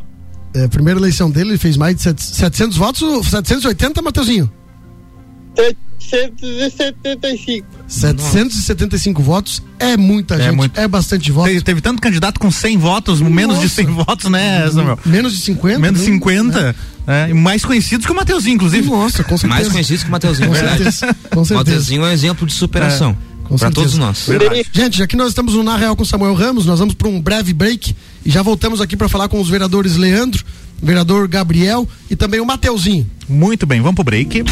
É, 0.54 0.64
a 0.64 0.68
primeira 0.68 1.00
eleição 1.00 1.30
dele, 1.30 1.52
ele 1.52 1.58
fez 1.58 1.78
mais 1.78 1.96
de 1.96 2.02
700 2.02 2.76
votos, 2.76 3.28
780, 3.28 4.02
Mateuzinho? 4.02 4.52
775. 6.10 7.66
775 7.86 9.20
Nossa. 9.20 9.30
votos 9.30 9.62
é 9.78 9.96
muita 9.96 10.34
é 10.34 10.44
gente, 10.44 10.56
muito... 10.56 10.78
é 10.78 10.86
bastante 10.86 11.30
voto. 11.32 11.48
Teve, 11.48 11.60
teve, 11.62 11.80
tanto 11.80 12.00
candidato 12.00 12.38
com 12.38 12.50
100 12.50 12.78
votos, 12.78 13.20
Nossa. 13.20 13.34
menos 13.34 13.60
de 13.60 13.68
100 13.68 13.86
votos, 13.86 14.30
né, 14.30 14.70
Samuel? 14.70 14.98
Menos 15.04 15.32
de 15.32 15.40
50? 15.40 15.78
Menos 15.78 16.00
de 16.00 16.06
50. 16.06 16.62
Né? 16.62 16.74
É, 17.06 17.34
mais 17.34 17.64
conhecidos 17.64 18.06
que 18.06 18.12
o 18.12 18.14
Mateuzinho, 18.14 18.54
inclusive. 18.54 18.88
Nossa, 18.88 19.22
com 19.22 19.36
certeza. 19.36 19.48
Mais 19.48 19.68
conhecidos 19.68 20.02
que 20.02 20.08
o 20.08 20.12
Mateuzinho, 20.12 20.48
com 20.48 20.54
certeza. 20.54 21.16
Com 21.30 21.44
certeza. 21.44 21.54
Mateuzinho 21.54 22.04
é 22.04 22.08
um 22.08 22.12
exemplo 22.12 22.46
de 22.46 22.52
superação. 22.52 23.16
É. 23.30 23.34
Para 23.58 23.70
todos 23.70 23.98
nós. 23.98 24.26
Verdade. 24.26 24.64
Gente, 24.72 24.98
já 24.98 25.06
que 25.06 25.16
nós 25.16 25.28
estamos 25.28 25.54
no 25.54 25.62
Na 25.62 25.76
Real 25.76 25.94
com 25.94 26.04
Samuel 26.04 26.34
Ramos, 26.34 26.64
nós 26.64 26.78
vamos 26.78 26.94
para 26.94 27.08
um 27.08 27.20
breve 27.20 27.52
break 27.52 27.94
e 28.24 28.30
já 28.30 28.42
voltamos 28.42 28.80
aqui 28.80 28.96
para 28.96 29.08
falar 29.08 29.28
com 29.28 29.38
os 29.38 29.50
vereadores 29.50 29.96
Leandro, 29.96 30.42
vereador 30.82 31.28
Gabriel 31.28 31.86
e 32.10 32.16
também 32.16 32.40
o 32.40 32.46
Mateuzinho. 32.46 33.06
Muito 33.28 33.66
bem, 33.66 33.80
vamos 33.80 33.96
pro 33.96 34.04
break. 34.04 34.44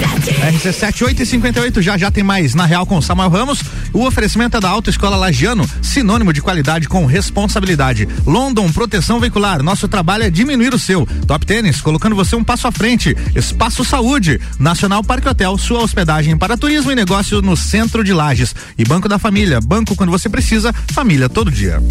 RC7 0.00 1.02
8 1.02 1.22
e 1.22 1.26
58 1.26 1.82
já 1.82 1.98
já 1.98 2.10
tem 2.10 2.24
mais 2.24 2.54
na 2.54 2.64
Real 2.64 2.86
com 2.86 3.00
Samuel 3.00 3.28
Ramos. 3.28 3.62
O 3.92 4.06
oferecimento 4.06 4.56
é 4.56 4.60
da 4.60 4.68
Autoescola 4.68 5.16
Lagiano, 5.16 5.68
sinônimo 5.82 6.32
de 6.32 6.40
qualidade 6.40 6.88
com 6.88 7.04
responsabilidade. 7.06 8.08
London 8.26 8.70
Proteção 8.72 9.20
Veicular, 9.20 9.62
nosso 9.62 9.88
trabalho 9.88 10.24
é 10.24 10.30
diminuir 10.30 10.72
o 10.72 10.78
seu. 10.78 11.06
Top 11.26 11.44
Tênis, 11.44 11.80
colocando 11.80 12.16
você 12.16 12.34
um 12.34 12.44
passo 12.44 12.66
à 12.66 12.72
frente. 12.72 13.16
Espaço 13.34 13.84
Saúde, 13.84 14.40
Nacional 14.58 15.04
Parque 15.04 15.28
Hotel, 15.28 15.56
sua 15.58 15.80
hospedagem 15.80 16.36
para 16.36 16.56
turismo 16.56 16.90
e 16.90 16.94
negócio 16.94 17.42
no 17.42 17.56
centro 17.56 18.02
de 18.02 18.12
Lages. 18.12 18.54
E 18.78 18.84
Banco 18.84 19.08
da 19.08 19.18
Família, 19.18 19.60
banco 19.60 19.94
quando 19.94 20.10
você 20.10 20.28
precisa, 20.28 20.72
família 20.92 21.28
todo 21.28 21.50
dia. 21.50 21.82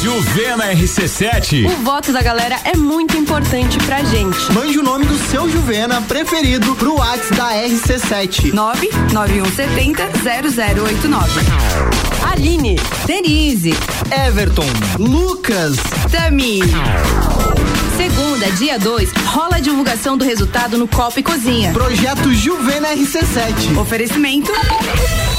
Juvena 0.00 0.72
RC7. 0.72 1.66
O 1.66 1.82
voto 1.82 2.12
da 2.12 2.22
galera 2.22 2.56
é 2.64 2.76
muito 2.76 3.16
importante 3.16 3.76
pra 3.78 4.02
gente. 4.04 4.52
Mande 4.52 4.78
o 4.78 4.82
nome 4.82 5.04
do 5.04 5.18
seu 5.28 5.50
Juvena 5.50 6.00
preferido 6.02 6.74
pro 6.76 6.94
WhatsApp 6.94 7.34
da 7.34 7.50
RC7. 7.54 8.52
99170 8.52 10.08
0089. 10.22 11.40
Aline, 12.30 12.76
Denise, 13.06 13.74
Everton, 14.26 14.66
Lucas, 14.98 15.76
Tami. 16.12 16.60
Segunda, 17.96 18.50
dia 18.52 18.78
2, 18.78 19.10
rola 19.26 19.56
a 19.56 19.60
divulgação 19.60 20.16
do 20.16 20.24
resultado 20.24 20.78
no 20.78 20.86
Copa 20.86 21.18
e 21.18 21.22
Cozinha. 21.24 21.72
Projeto 21.72 22.32
Juvena 22.32 22.88
RC7. 22.90 23.76
Oferecimento. 23.76 24.52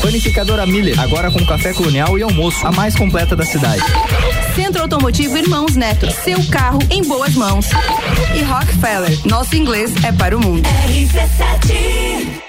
Panificadora 0.02 0.66
Miller, 0.66 1.00
agora 1.00 1.30
com 1.30 1.46
café 1.46 1.74
colonial 1.74 2.18
e 2.18 2.24
almoço, 2.24 2.66
a 2.66 2.72
mais 2.72 2.96
completa 2.96 3.36
da 3.36 3.46
cidade. 3.46 3.84
Centro 4.56 4.82
Automotivo 4.82 5.38
Irmãos 5.38 5.76
Neto, 5.76 6.10
seu 6.12 6.44
carro 6.50 6.80
em 6.90 7.04
boas 7.04 7.36
mãos. 7.36 7.68
E 8.36 8.42
Rockefeller, 8.44 9.20
nosso 9.26 9.56
inglês 9.56 9.92
é 10.04 10.12
para 10.12 10.36
o 10.36 10.40
mundo. 10.40 10.68
RC7. 10.88 12.49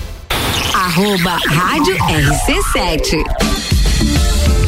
Arroba 0.81 1.37
Rádio 1.47 1.95
RC7. 1.95 3.60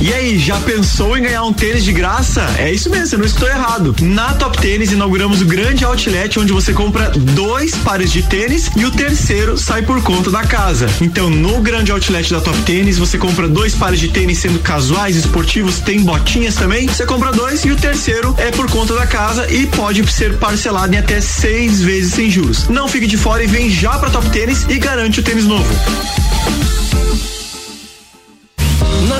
E 0.04 0.12
aí, 0.12 0.38
já 0.38 0.60
pensou 0.60 1.18
em 1.18 1.22
ganhar 1.22 1.46
um 1.46 1.54
tênis 1.54 1.82
de 1.82 1.94
graça? 1.94 2.46
É 2.58 2.70
isso 2.70 2.90
mesmo, 2.90 3.08
você 3.08 3.16
não 3.16 3.24
estou 3.24 3.48
errado. 3.48 3.96
Na 4.02 4.34
Top 4.34 4.58
Tênis 4.58 4.92
inauguramos 4.92 5.42
o 5.42 5.46
grande 5.46 5.86
outlet 5.86 6.38
onde 6.38 6.52
você 6.52 6.74
compra 6.74 7.10
dois 7.10 7.74
pares 7.74 8.12
de 8.12 8.22
tênis 8.22 8.70
e 8.76 8.84
o 8.84 8.92
terceiro 8.92 9.58
sai 9.58 9.82
por 9.82 10.04
conta 10.04 10.30
da 10.30 10.44
casa. 10.44 10.88
Então, 11.00 11.30
no 11.30 11.62
grande 11.62 11.90
outlet 11.90 12.34
da 12.34 12.42
Top 12.42 12.58
Tênis, 12.64 12.98
você 12.98 13.18
compra 13.18 13.48
dois 13.48 13.76
pares 13.76 13.98
de 13.98 14.10
tênis 14.10 14.40
sendo 14.40 14.60
casuais, 14.60 15.16
esportivos, 15.16 15.80
tem 15.80 16.02
botinhas 16.02 16.56
também. 16.56 16.86
Você 16.86 17.06
compra 17.06 17.32
dois 17.32 17.64
e 17.64 17.72
o 17.72 17.78
terceiro 17.78 18.36
é 18.38 18.52
por 18.52 18.70
conta 18.70 18.94
da 18.96 19.08
casa 19.08 19.50
e 19.50 19.68
pode 19.68 20.06
ser 20.12 20.36
parcelado 20.36 20.94
em 20.94 20.98
até 20.98 21.22
seis 21.22 21.80
vezes 21.80 22.14
sem 22.14 22.30
juros. 22.30 22.68
Não 22.68 22.90
fique 22.90 23.08
de 23.08 23.16
fora 23.16 23.42
e 23.42 23.48
vem 23.48 23.70
já 23.70 23.98
pra 23.98 24.10
Top 24.10 24.30
Tênis 24.32 24.66
e 24.68 24.78
garante 24.80 25.22
o 25.22 25.24
tênis 25.24 25.46
novo. 25.46 25.74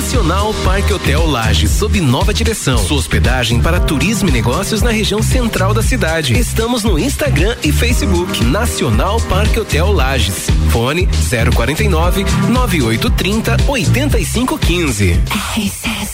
Nacional 0.04 0.52
Parque 0.62 0.92
Hotel 0.92 1.26
Lages, 1.26 1.70
sob 1.70 1.98
nova 1.98 2.34
direção. 2.34 2.76
Sua 2.76 2.98
hospedagem 2.98 3.62
para 3.62 3.80
turismo 3.80 4.28
e 4.28 4.32
negócios 4.32 4.82
na 4.82 4.90
região 4.90 5.22
central 5.22 5.72
da 5.72 5.82
cidade. 5.82 6.38
Estamos 6.38 6.84
no 6.84 6.98
Instagram 6.98 7.56
e 7.64 7.72
Facebook. 7.72 8.44
Nacional 8.44 9.18
Parque 9.22 9.58
Hotel 9.58 9.90
Lages. 9.90 10.46
Fone 10.70 11.08
049 11.56 12.22
9830 12.50 13.56
8515. 13.66 16.13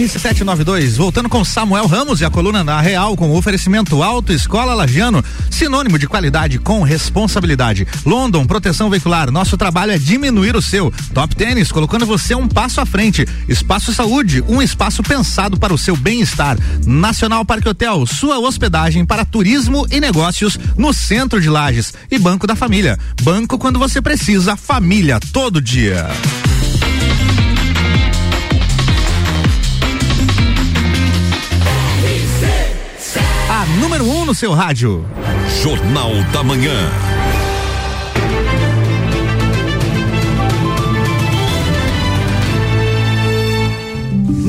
RC792, 0.00 0.96
voltando 0.96 1.28
com 1.28 1.44
Samuel 1.44 1.86
Ramos 1.86 2.20
e 2.20 2.24
a 2.24 2.30
coluna 2.30 2.64
na 2.64 2.80
Real 2.80 3.16
com 3.16 3.30
oferecimento 3.36 4.02
Auto 4.02 4.32
Escola 4.32 4.72
Lagiano, 4.72 5.22
sinônimo 5.50 5.98
de 5.98 6.06
qualidade 6.06 6.58
com 6.58 6.82
responsabilidade. 6.82 7.86
London, 8.06 8.46
proteção 8.46 8.88
veicular, 8.88 9.30
nosso 9.30 9.56
trabalho 9.58 9.92
é 9.92 9.98
diminuir 9.98 10.56
o 10.56 10.62
seu. 10.62 10.92
Top 11.12 11.34
Tênis, 11.34 11.70
colocando 11.70 12.06
você 12.06 12.34
um 12.34 12.48
passo 12.48 12.80
à 12.80 12.86
frente. 12.86 13.26
Espaço 13.48 13.92
Saúde, 13.92 14.42
um 14.48 14.62
espaço 14.62 15.02
pensado 15.02 15.58
para 15.58 15.74
o 15.74 15.78
seu 15.78 15.96
bem-estar. 15.96 16.56
Nacional 16.86 17.44
Parque 17.44 17.68
Hotel, 17.68 18.06
sua 18.06 18.38
hospedagem 18.38 19.04
para 19.04 19.24
turismo 19.24 19.86
e 19.90 20.00
negócios 20.00 20.58
no 20.76 20.94
centro 20.94 21.40
de 21.40 21.50
Lages. 21.50 21.92
E 22.10 22.18
Banco 22.18 22.46
da 22.46 22.56
Família, 22.56 22.98
banco 23.22 23.58
quando 23.58 23.78
você 23.78 24.00
precisa, 24.00 24.56
família 24.56 25.18
todo 25.32 25.60
dia. 25.60 26.08
Número 34.00 34.18
1 34.18 34.22
um 34.22 34.24
no 34.24 34.34
seu 34.34 34.52
rádio. 34.52 35.04
Jornal 35.62 36.10
da 36.32 36.42
Manhã. 36.42 36.72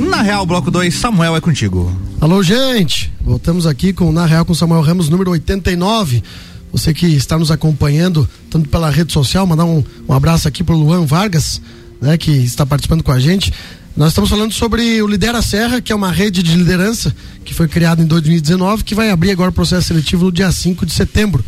Na 0.09 0.21
Real 0.21 0.45
Bloco 0.45 0.71
2, 0.71 0.93
Samuel 0.93 1.35
é 1.35 1.41
contigo. 1.41 1.91
Alô, 2.21 2.41
gente. 2.41 3.11
Voltamos 3.21 3.67
aqui 3.67 3.91
com 3.91 4.11
Na 4.11 4.25
Real 4.25 4.45
com 4.45 4.53
Samuel 4.53 4.81
Ramos, 4.81 5.09
número 5.09 5.31
89. 5.31 6.23
Você 6.71 6.93
que 6.93 7.07
está 7.07 7.37
nos 7.37 7.51
acompanhando, 7.51 8.27
tanto 8.49 8.69
pela 8.69 8.89
rede 8.89 9.11
social, 9.11 9.45
mandar 9.45 9.65
um, 9.65 9.83
um 10.07 10.13
abraço 10.13 10.47
aqui 10.47 10.63
pro 10.63 10.77
Luan 10.77 11.05
Vargas, 11.05 11.61
né, 11.99 12.17
que 12.17 12.31
está 12.31 12.65
participando 12.65 13.03
com 13.03 13.11
a 13.11 13.19
gente. 13.19 13.51
Nós 13.95 14.09
estamos 14.09 14.29
falando 14.29 14.53
sobre 14.53 15.01
o 15.01 15.07
Lidera 15.07 15.41
Serra, 15.41 15.81
que 15.81 15.91
é 15.91 15.95
uma 15.95 16.11
rede 16.11 16.41
de 16.41 16.55
liderança 16.55 17.13
que 17.43 17.53
foi 17.53 17.67
criada 17.67 18.01
em 18.01 18.05
2019, 18.05 18.85
que 18.85 18.95
vai 18.95 19.09
abrir 19.09 19.31
agora 19.31 19.49
o 19.49 19.53
processo 19.53 19.89
seletivo 19.89 20.25
no 20.25 20.31
dia 20.31 20.49
5 20.49 20.85
de 20.85 20.93
setembro. 20.93 21.43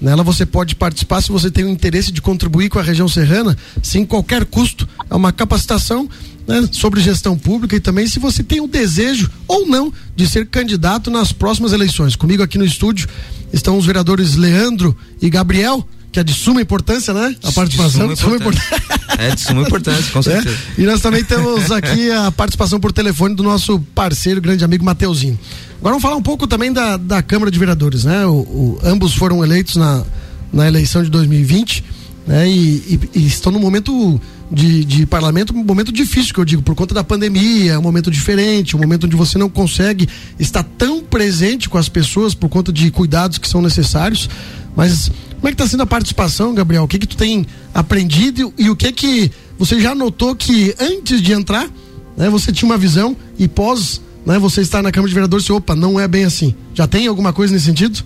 Nela 0.00 0.22
você 0.22 0.46
pode 0.46 0.76
participar 0.76 1.20
se 1.20 1.32
você 1.32 1.50
tem 1.50 1.64
o 1.64 1.68
interesse 1.68 2.12
de 2.12 2.22
contribuir 2.22 2.68
com 2.68 2.78
a 2.78 2.82
região 2.82 3.08
serrana, 3.08 3.56
sem 3.82 4.06
qualquer 4.06 4.44
custo. 4.44 4.88
É 5.10 5.14
uma 5.14 5.32
capacitação 5.32 6.08
né, 6.46 6.68
sobre 6.70 7.00
gestão 7.00 7.36
pública 7.36 7.74
e 7.74 7.80
também 7.80 8.06
se 8.06 8.20
você 8.20 8.42
tem 8.42 8.60
o 8.60 8.68
desejo 8.68 9.28
ou 9.48 9.66
não 9.66 9.92
de 10.14 10.28
ser 10.28 10.46
candidato 10.46 11.10
nas 11.10 11.32
próximas 11.32 11.72
eleições. 11.72 12.14
Comigo 12.14 12.42
aqui 12.42 12.56
no 12.56 12.64
estúdio 12.64 13.08
estão 13.52 13.76
os 13.76 13.84
vereadores 13.84 14.36
Leandro 14.36 14.96
e 15.20 15.28
Gabriel 15.28 15.86
que 16.12 16.18
é 16.18 16.24
de 16.24 16.34
suma 16.34 16.60
importância, 16.60 17.14
né? 17.14 17.34
A 17.42 17.52
participação 17.52 18.08
de 18.08 18.18
suma 18.18 18.36
importância. 18.36 18.76
É 19.18 19.34
de 19.34 19.40
suma 19.40 19.62
importância, 19.62 20.12
com 20.12 20.22
certeza. 20.22 20.56
É? 20.76 20.80
E 20.80 20.84
nós 20.84 21.00
também 21.00 21.22
temos 21.22 21.70
aqui 21.70 22.10
a 22.10 22.30
participação 22.32 22.80
por 22.80 22.92
telefone 22.92 23.34
do 23.34 23.42
nosso 23.42 23.78
parceiro, 23.94 24.40
grande 24.40 24.64
amigo 24.64 24.84
Mateuzinho. 24.84 25.38
Agora 25.78 25.92
vamos 25.92 26.02
falar 26.02 26.16
um 26.16 26.22
pouco 26.22 26.46
também 26.46 26.72
da, 26.72 26.96
da 26.96 27.22
Câmara 27.22 27.50
de 27.50 27.58
Vereadores, 27.58 28.04
né? 28.04 28.26
O, 28.26 28.38
o, 28.40 28.78
ambos 28.82 29.14
foram 29.14 29.42
eleitos 29.44 29.76
na, 29.76 30.04
na 30.52 30.66
eleição 30.66 31.02
de 31.02 31.10
2020, 31.10 31.84
né? 32.26 32.48
E, 32.48 33.00
e, 33.14 33.20
e 33.20 33.26
estão 33.26 33.52
no 33.52 33.60
momento 33.60 34.20
de, 34.50 34.84
de 34.84 35.06
parlamento, 35.06 35.54
um 35.54 35.64
momento 35.64 35.92
difícil, 35.92 36.34
que 36.34 36.40
eu 36.40 36.44
digo, 36.44 36.62
por 36.62 36.74
conta 36.74 36.94
da 36.94 37.04
pandemia, 37.04 37.78
um 37.78 37.82
momento 37.82 38.10
diferente, 38.10 38.76
um 38.76 38.80
momento 38.80 39.04
onde 39.04 39.14
você 39.14 39.38
não 39.38 39.48
consegue 39.48 40.08
estar 40.38 40.64
tão 40.76 41.00
presente 41.00 41.68
com 41.68 41.78
as 41.78 41.88
pessoas 41.88 42.34
por 42.34 42.48
conta 42.48 42.72
de 42.72 42.90
cuidados 42.90 43.38
que 43.38 43.48
são 43.48 43.62
necessários. 43.62 44.28
Mas 44.74 45.10
como 45.36 45.48
é 45.48 45.50
que 45.50 45.54
está 45.54 45.66
sendo 45.66 45.82
a 45.82 45.86
participação, 45.86 46.52
Gabriel? 46.54 46.82
O 46.82 46.88
que 46.88 46.98
que 46.98 47.06
tu 47.06 47.16
tem 47.16 47.46
aprendido 47.72 48.52
e 48.58 48.68
o 48.68 48.76
que 48.76 48.90
que 48.92 49.30
você 49.58 49.80
já 49.80 49.94
notou 49.94 50.34
que 50.34 50.74
antes 50.80 51.22
de 51.22 51.32
entrar, 51.32 51.68
né, 52.16 52.28
você 52.28 52.52
tinha 52.52 52.68
uma 52.68 52.78
visão 52.78 53.16
e 53.38 53.46
pós, 53.46 54.00
né, 54.26 54.38
você 54.38 54.62
estar 54.62 54.82
na 54.82 54.90
Câmara 54.90 55.08
de 55.08 55.14
Vereadores, 55.14 55.46
você, 55.46 55.52
opa, 55.52 55.76
não 55.76 55.98
é 55.98 56.08
bem 56.08 56.24
assim. 56.24 56.54
Já 56.74 56.86
tem 56.86 57.06
alguma 57.06 57.32
coisa 57.32 57.52
nesse 57.52 57.66
sentido? 57.66 58.02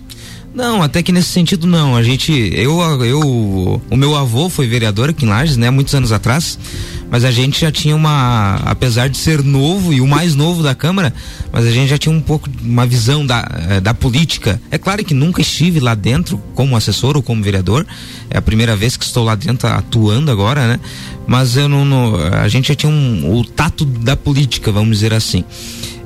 Não, 0.55 0.81
até 0.81 1.03
que 1.03 1.11
nesse 1.11 1.27
sentido 1.29 1.67
não. 1.67 1.97
A 1.97 2.01
gente, 2.01 2.31
eu, 2.31 2.79
eu, 3.03 3.81
o 3.91 3.97
meu 3.97 4.15
avô 4.15 4.49
foi 4.49 4.65
vereador 4.65 5.09
aqui 5.09 5.25
em 5.25 5.27
Lages, 5.27 5.57
né, 5.57 5.69
muitos 5.69 5.93
anos 5.93 6.13
atrás. 6.13 6.57
Mas 7.11 7.25
a 7.25 7.29
gente 7.29 7.59
já 7.59 7.71
tinha 7.71 7.95
uma, 7.95 8.55
apesar 8.65 9.09
de 9.09 9.17
ser 9.17 9.43
novo 9.43 9.93
e 9.93 9.99
o 9.99 10.07
mais 10.07 10.33
novo 10.33 10.63
da 10.63 10.73
Câmara, 10.73 11.13
mas 11.51 11.65
a 11.65 11.71
gente 11.71 11.89
já 11.89 11.97
tinha 11.97 12.13
um 12.13 12.21
pouco 12.21 12.49
uma 12.63 12.85
visão 12.85 13.25
da, 13.25 13.47
eh, 13.69 13.79
da 13.79 13.93
política. 13.93 14.59
É 14.71 14.77
claro 14.77 15.03
que 15.03 15.13
nunca 15.13 15.39
estive 15.39 15.79
lá 15.79 15.93
dentro 15.93 16.41
como 16.55 16.75
assessor 16.75 17.15
ou 17.15 17.21
como 17.21 17.43
vereador. 17.43 17.85
É 18.29 18.37
a 18.37 18.41
primeira 18.41 18.75
vez 18.75 18.97
que 18.97 19.05
estou 19.05 19.23
lá 19.23 19.35
dentro 19.35 19.67
atuando 19.67 20.31
agora, 20.31 20.67
né? 20.67 20.79
Mas 21.27 21.55
eu 21.57 21.69
não, 21.69 21.85
não 21.85 22.15
a 22.15 22.47
gente 22.47 22.69
já 22.69 22.75
tinha 22.75 22.91
um, 22.91 23.37
o 23.37 23.45
tato 23.45 23.85
da 23.85 24.15
política, 24.15 24.71
vamos 24.71 24.97
dizer 24.97 25.13
assim. 25.13 25.43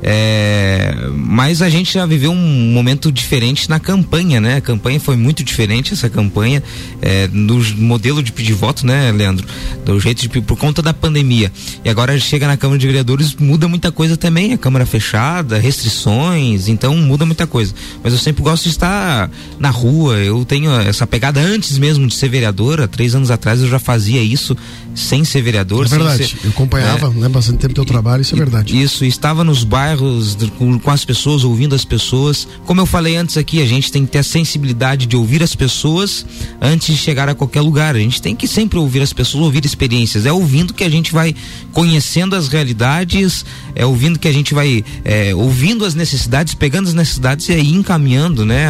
É, 0.01 0.95
mas 1.13 1.61
a 1.61 1.69
gente 1.69 1.93
já 1.93 2.05
viveu 2.05 2.31
um 2.31 2.71
momento 2.71 3.11
diferente 3.11 3.69
na 3.69 3.79
campanha, 3.79 4.39
né? 4.39 4.57
A 4.57 4.61
campanha 4.61 4.99
foi 4.99 5.15
muito 5.15 5.43
diferente, 5.43 5.93
essa 5.93 6.09
campanha, 6.09 6.63
é, 7.01 7.27
no 7.31 7.59
modelo 7.75 8.23
de 8.23 8.31
pedir 8.31 8.53
voto, 8.53 8.85
né, 8.85 9.11
Leandro? 9.11 9.45
Do 9.85 9.99
jeito 9.99 10.21
de 10.21 10.29
por 10.41 10.57
conta 10.57 10.81
da 10.81 10.93
pandemia. 10.93 11.51
E 11.83 11.89
agora 11.89 12.17
chega 12.19 12.47
na 12.47 12.55
Câmara 12.55 12.79
de 12.79 12.87
Vereadores, 12.87 13.35
muda 13.35 13.67
muita 13.67 13.91
coisa 13.91 14.15
também, 14.15 14.53
a 14.53 14.57
Câmara 14.57 14.85
fechada, 14.85 15.59
restrições, 15.59 16.67
então 16.67 16.95
muda 16.95 17.25
muita 17.25 17.45
coisa. 17.45 17.73
Mas 18.03 18.13
eu 18.13 18.19
sempre 18.19 18.41
gosto 18.41 18.63
de 18.63 18.69
estar 18.69 19.29
na 19.59 19.69
rua, 19.69 20.17
eu 20.17 20.45
tenho 20.45 20.71
essa 20.81 21.05
pegada 21.05 21.41
antes 21.41 21.77
mesmo 21.77 22.07
de 22.07 22.13
ser 22.13 22.29
vereador, 22.29 22.81
há 22.81 22.87
três 22.87 23.15
anos 23.15 23.31
atrás 23.31 23.61
eu 23.61 23.67
já 23.67 23.79
fazia 23.79 24.21
isso 24.21 24.55
sem 24.95 25.23
ser 25.23 25.41
vereador. 25.41 25.85
É 25.85 25.89
verdade, 25.89 26.27
ser, 26.27 26.37
eu 26.45 26.51
acompanhava, 26.51 27.07
é, 27.07 27.19
né, 27.19 27.29
bastante 27.29 27.59
tempo 27.59 27.73
teu 27.73 27.85
trabalho, 27.85 28.21
isso 28.21 28.35
é 28.35 28.37
verdade. 28.37 28.81
Isso, 28.81 29.03
estava 29.03 29.43
nos 29.43 29.63
bairros 29.63 29.88
bairros, 29.89 30.37
com, 30.57 30.91
as 30.91 31.03
pessoas, 31.03 31.43
ouvindo 31.43 31.73
as 31.73 31.83
pessoas. 31.83 32.47
Como 32.65 32.79
eu 32.81 32.85
falei 32.85 33.15
antes 33.15 33.37
aqui, 33.37 33.61
a 33.61 33.65
gente 33.65 33.91
tem 33.91 34.05
que 34.05 34.11
ter 34.11 34.19
a 34.19 34.23
sensibilidade 34.23 35.05
de 35.05 35.15
ouvir 35.15 35.41
as 35.41 35.55
pessoas 35.55 36.25
antes 36.61 36.87
de 36.87 36.97
chegar 36.97 37.27
a 37.27 37.33
qualquer 37.33 37.61
lugar. 37.61 37.95
A 37.95 37.99
gente 37.99 38.21
tem 38.21 38.35
que 38.35 38.47
sempre 38.47 38.77
ouvir 38.77 39.01
as 39.01 39.11
pessoas, 39.11 39.45
ouvir 39.45 39.65
experiências. 39.65 40.25
É 40.25 40.31
ouvindo 40.31 40.73
que 40.73 40.83
a 40.83 40.89
gente 40.89 41.11
vai 41.11 41.35
conhecendo 41.71 42.35
as 42.35 42.47
realidades, 42.47 43.45
é 43.75 43.85
ouvindo 43.85 44.19
que 44.19 44.27
a 44.27 44.31
gente 44.31 44.53
vai 44.53 44.83
é, 45.03 45.33
ouvindo 45.33 45.85
as 45.85 45.95
necessidades, 45.95 46.53
pegando 46.53 46.87
as 46.87 46.93
necessidades 46.93 47.49
e 47.49 47.53
aí 47.53 47.73
encaminhando, 47.73 48.45
né, 48.45 48.67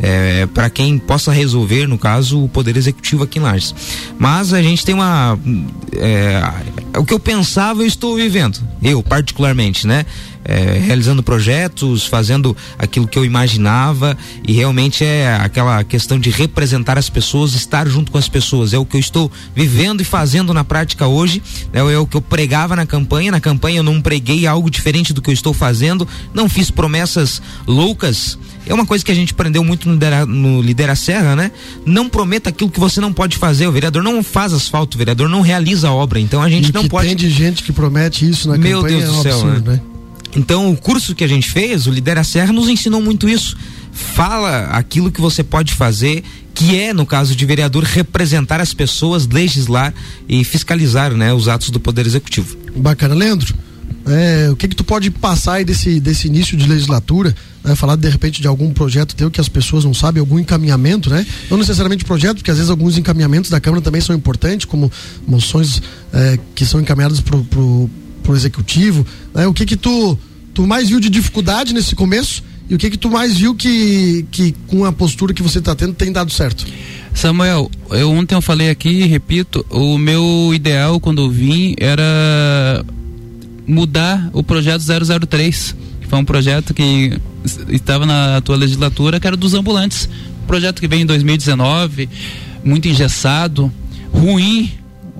é, 0.00 0.46
para 0.46 0.68
quem 0.68 0.98
possa 0.98 1.32
resolver, 1.32 1.86
no 1.86 1.98
caso, 1.98 2.44
o 2.44 2.48
Poder 2.48 2.76
Executivo 2.76 3.24
aqui 3.24 3.38
em 3.38 3.42
Lages. 3.42 3.74
Mas 4.18 4.52
a 4.52 4.62
gente 4.62 4.84
tem 4.84 4.94
uma. 4.94 5.38
É, 5.94 6.98
o 6.98 7.04
que 7.04 7.14
eu 7.14 7.20
pensava, 7.20 7.82
eu 7.82 7.86
estou 7.86 8.16
vivendo. 8.16 8.58
Eu, 8.82 9.02
particularmente, 9.02 9.86
né? 9.86 10.06
É, 10.44 10.78
realizando 10.78 11.22
projetos, 11.22 12.06
fazendo 12.06 12.56
aquilo 12.78 13.06
que 13.06 13.18
eu 13.18 13.24
imaginava 13.24 14.16
e 14.46 14.52
realmente 14.52 15.04
é 15.04 15.36
aquela 15.40 15.82
questão 15.84 16.18
de 16.18 16.30
representar 16.30 16.98
as 16.98 17.08
pessoas, 17.08 17.54
estar 17.54 17.88
junto 17.88 18.10
com 18.10 18.18
as 18.18 18.28
pessoas. 18.28 18.72
É 18.72 18.78
o 18.78 18.84
que 18.84 18.96
eu 18.96 19.00
estou 19.00 19.30
vivendo 19.54 20.00
e 20.00 20.04
fazendo 20.04 20.52
na 20.54 20.64
prática 20.64 21.06
hoje. 21.06 21.42
É, 21.72 21.78
é 21.78 21.98
o 21.98 22.06
que 22.06 22.16
eu 22.16 22.22
pregava 22.22 22.74
na 22.76 22.86
campanha. 22.86 23.32
Na 23.32 23.40
campanha 23.40 23.78
eu 23.78 23.82
não 23.82 24.00
preguei 24.00 24.46
algo 24.46 24.70
diferente 24.70 25.12
do 25.12 25.22
que 25.22 25.30
eu 25.30 25.34
estou 25.34 25.52
fazendo, 25.52 26.06
não 26.32 26.48
fiz 26.48 26.70
promessas 26.70 27.42
loucas. 27.66 28.38
É 28.66 28.74
uma 28.74 28.86
coisa 28.86 29.04
que 29.04 29.10
a 29.10 29.14
gente 29.14 29.32
aprendeu 29.32 29.64
muito 29.64 29.88
no 29.88 29.94
Lidera, 29.94 30.26
no 30.26 30.60
Lidera 30.62 30.94
Serra, 30.94 31.34
né? 31.34 31.50
Não 31.84 32.08
prometa 32.08 32.50
aquilo 32.50 32.70
que 32.70 32.78
você 32.78 33.00
não 33.00 33.12
pode 33.12 33.36
fazer. 33.36 33.66
O 33.66 33.72
vereador 33.72 34.02
não 34.02 34.22
faz 34.22 34.52
asfalto, 34.52 34.96
o 34.96 34.98
vereador 34.98 35.28
não 35.28 35.40
realiza 35.40 35.88
a 35.88 35.92
obra. 35.92 36.20
Então 36.20 36.42
a 36.42 36.48
gente 36.48 36.68
e 36.68 36.72
não 36.72 36.86
pode. 36.86 37.08
Tem 37.08 37.16
de 37.16 37.30
gente 37.30 37.62
que 37.62 37.72
promete 37.72 38.28
isso 38.28 38.48
na 38.48 38.56
Meu 38.56 38.82
campanha. 38.82 38.98
Meu 38.98 39.06
Deus 39.06 39.14
é 39.14 39.14
um 39.14 39.16
do 39.16 39.22
céu, 39.22 39.48
absurdo, 39.48 39.70
né? 39.70 39.76
né? 39.76 39.89
Então, 40.36 40.70
o 40.70 40.76
curso 40.76 41.14
que 41.14 41.24
a 41.24 41.28
gente 41.28 41.50
fez, 41.50 41.86
o 41.86 41.90
Lidera 41.90 42.22
Serra, 42.22 42.52
nos 42.52 42.68
ensinou 42.68 43.00
muito 43.00 43.28
isso. 43.28 43.56
Fala 43.92 44.66
aquilo 44.66 45.10
que 45.10 45.20
você 45.20 45.42
pode 45.42 45.74
fazer, 45.74 46.22
que 46.54 46.76
é, 46.76 46.92
no 46.92 47.04
caso 47.04 47.34
de 47.34 47.44
vereador, 47.44 47.82
representar 47.82 48.60
as 48.60 48.72
pessoas, 48.72 49.26
legislar 49.26 49.92
e 50.28 50.44
fiscalizar 50.44 51.12
né, 51.12 51.32
os 51.32 51.48
atos 51.48 51.70
do 51.70 51.80
Poder 51.80 52.06
Executivo. 52.06 52.56
Bacana. 52.76 53.14
Leandro, 53.14 53.52
é, 54.06 54.48
o 54.50 54.56
que 54.56 54.68
que 54.68 54.76
tu 54.76 54.84
pode 54.84 55.10
passar 55.10 55.54
aí 55.54 55.64
desse, 55.64 56.00
desse 56.00 56.28
início 56.28 56.56
de 56.56 56.66
legislatura? 56.66 57.34
Né, 57.62 57.74
falar 57.74 57.96
de 57.96 58.08
repente 58.08 58.40
de 58.40 58.48
algum 58.48 58.72
projeto 58.72 59.14
teu 59.14 59.30
que 59.30 59.40
as 59.40 59.48
pessoas 59.48 59.84
não 59.84 59.92
sabem, 59.92 60.20
algum 60.20 60.38
encaminhamento, 60.38 61.10
né? 61.10 61.26
Não 61.50 61.58
necessariamente 61.58 62.04
projeto, 62.04 62.36
porque 62.36 62.50
às 62.50 62.56
vezes 62.56 62.70
alguns 62.70 62.96
encaminhamentos 62.96 63.50
da 63.50 63.60
Câmara 63.60 63.82
também 63.82 64.00
são 64.00 64.16
importantes, 64.16 64.64
como 64.64 64.90
moções 65.26 65.82
é, 66.12 66.38
que 66.54 66.64
são 66.64 66.80
encaminhadas 66.80 67.20
pro, 67.20 67.44
pro, 67.44 67.90
pro 68.22 68.34
executivo. 68.34 69.06
Né? 69.34 69.46
O 69.46 69.52
que 69.52 69.66
que 69.66 69.76
tu, 69.76 70.18
tu 70.54 70.66
mais 70.66 70.88
viu 70.88 71.00
de 71.00 71.08
dificuldade 71.08 71.74
nesse 71.74 71.94
começo 71.94 72.42
e 72.68 72.74
o 72.74 72.78
que 72.78 72.90
que 72.90 72.96
tu 72.96 73.10
mais 73.10 73.36
viu 73.36 73.54
que, 73.54 74.24
que 74.30 74.54
com 74.66 74.84
a 74.84 74.92
postura 74.92 75.34
que 75.34 75.42
você 75.42 75.58
está 75.58 75.74
tendo 75.74 75.94
tem 75.94 76.12
dado 76.12 76.30
certo? 76.32 76.64
Samuel, 77.12 77.70
eu 77.90 78.10
ontem 78.10 78.34
eu 78.34 78.40
falei 78.40 78.70
aqui, 78.70 79.04
repito, 79.06 79.66
o 79.68 79.98
meu 79.98 80.52
ideal 80.54 81.00
quando 81.00 81.22
eu 81.22 81.30
vim 81.30 81.74
era 81.78 82.84
mudar 83.66 84.30
o 84.32 84.42
projeto 84.42 84.84
003, 84.84 85.76
que 86.00 86.06
foi 86.06 86.18
um 86.18 86.24
projeto 86.24 86.72
que 86.72 87.18
estava 87.68 88.06
na 88.06 88.40
tua 88.40 88.56
legislatura, 88.56 89.18
que 89.18 89.26
era 89.26 89.36
dos 89.36 89.54
ambulantes. 89.54 90.08
Projeto 90.46 90.80
que 90.80 90.88
veio 90.88 91.02
em 91.02 91.06
2019, 91.06 92.08
muito 92.64 92.88
engessado, 92.88 93.72
ruim, 94.12 94.70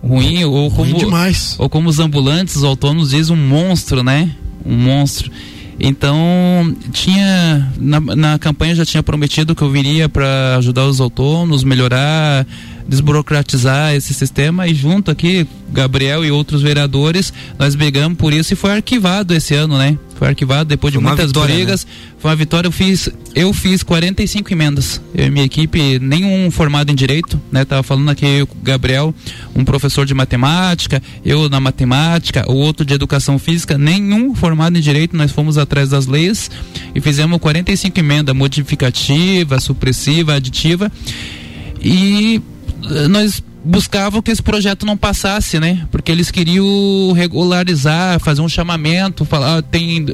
ruim, 0.02 0.44
ou 0.44 0.70
como, 0.70 0.94
demais. 0.98 1.56
ou 1.58 1.68
como 1.68 1.88
os 1.88 1.98
ambulantes, 1.98 2.56
os 2.56 2.64
autônomos 2.64 3.10
dizem, 3.10 3.36
um 3.36 3.48
monstro, 3.48 4.02
né? 4.02 4.30
Um 4.64 4.76
monstro. 4.76 5.30
Então, 5.78 6.76
tinha 6.92 7.72
na, 7.78 8.00
na 8.00 8.38
campanha 8.38 8.74
já 8.74 8.84
tinha 8.84 9.02
prometido 9.02 9.54
que 9.54 9.62
eu 9.62 9.70
viria 9.70 10.10
para 10.10 10.56
ajudar 10.58 10.84
os 10.84 11.00
autônomos, 11.00 11.64
melhorar 11.64 12.46
desburocratizar 12.90 13.94
esse 13.94 14.12
sistema 14.12 14.66
e 14.66 14.74
junto 14.74 15.12
aqui, 15.12 15.46
Gabriel 15.72 16.24
e 16.24 16.30
outros 16.32 16.60
vereadores, 16.60 17.32
nós 17.56 17.76
brigamos 17.76 18.18
por 18.18 18.32
isso 18.32 18.52
e 18.52 18.56
foi 18.56 18.72
arquivado 18.72 19.32
esse 19.32 19.54
ano, 19.54 19.78
né? 19.78 19.96
Foi 20.16 20.26
arquivado 20.26 20.68
depois 20.68 20.92
de 20.92 20.98
muitas 20.98 21.28
vitória, 21.28 21.54
brigas. 21.54 21.86
Né? 21.86 21.92
Foi 22.18 22.30
uma 22.30 22.36
vitória, 22.36 22.66
eu 22.66 22.72
fiz, 22.72 23.08
eu 23.32 23.52
fiz 23.54 23.84
45 23.84 24.52
emendas. 24.52 25.00
Eu 25.14 25.28
e 25.28 25.30
minha 25.30 25.44
equipe, 25.44 26.00
nenhum 26.00 26.50
formado 26.50 26.90
em 26.90 26.94
direito, 26.96 27.40
né? 27.52 27.64
Tava 27.64 27.84
falando 27.84 28.10
aqui 28.10 28.42
o 28.42 28.48
Gabriel, 28.60 29.14
um 29.54 29.64
professor 29.64 30.04
de 30.04 30.12
matemática, 30.12 31.00
eu 31.24 31.48
na 31.48 31.60
matemática, 31.60 32.44
o 32.50 32.56
outro 32.56 32.84
de 32.84 32.92
educação 32.92 33.38
física, 33.38 33.78
nenhum 33.78 34.34
formado 34.34 34.76
em 34.76 34.80
direito, 34.80 35.16
nós 35.16 35.30
fomos 35.30 35.56
atrás 35.56 35.90
das 35.90 36.06
leis 36.06 36.50
e 36.92 37.00
fizemos 37.00 37.38
45 37.38 38.00
emendas 38.00 38.34
modificativa, 38.34 39.60
supressiva, 39.60 40.34
aditiva. 40.34 40.90
E 41.82 42.42
nós 43.08 43.42
buscavam 43.64 44.22
que 44.22 44.30
esse 44.30 44.42
projeto 44.42 44.86
não 44.86 44.96
passasse, 44.96 45.60
né? 45.60 45.86
Porque 45.90 46.10
eles 46.10 46.30
queriam 46.30 47.12
regularizar, 47.14 48.18
fazer 48.20 48.40
um 48.40 48.48
chamamento, 48.48 49.24
falar, 49.24 49.58
ah, 49.58 49.62
tem 49.62 50.06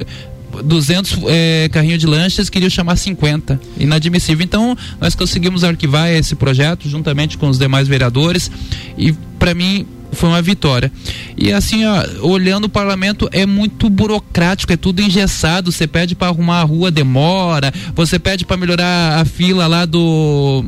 200 0.63 1.19
é, 1.27 1.69
carrinhos 1.71 2.01
de 2.01 2.07
lanchas, 2.07 2.51
queriam 2.51 2.71
chamar 2.71 2.97
50. 2.97 3.61
Inadmissível. 3.79 4.45
Então, 4.45 4.77
nós 5.01 5.15
conseguimos 5.15 5.65
arquivar 5.65 6.11
esse 6.11 6.35
projeto 6.35 6.89
juntamente 6.89 7.39
com 7.39 7.49
os 7.49 7.59
demais 7.59 7.89
vereadores 7.89 8.51
e 8.97 9.13
para 9.39 9.55
mim 9.55 9.87
foi 10.13 10.29
uma 10.29 10.41
vitória. 10.41 10.91
E 11.37 11.53
assim, 11.53 11.85
ó, 11.85 12.05
olhando 12.23 12.65
o 12.65 12.69
parlamento 12.69 13.29
é 13.33 13.45
muito 13.45 13.91
burocrático, 13.91 14.73
é 14.73 14.77
tudo 14.77 15.03
engessado. 15.03 15.71
Você 15.71 15.87
pede 15.87 16.15
para 16.15 16.29
arrumar 16.29 16.61
a 16.61 16.65
rua, 16.65 16.91
demora. 16.91 17.73
Você 17.95 18.19
pede 18.19 18.45
para 18.45 18.57
melhorar 18.57 19.21
a 19.21 19.25
fila 19.25 19.67
lá 19.67 19.85
do 19.85 20.65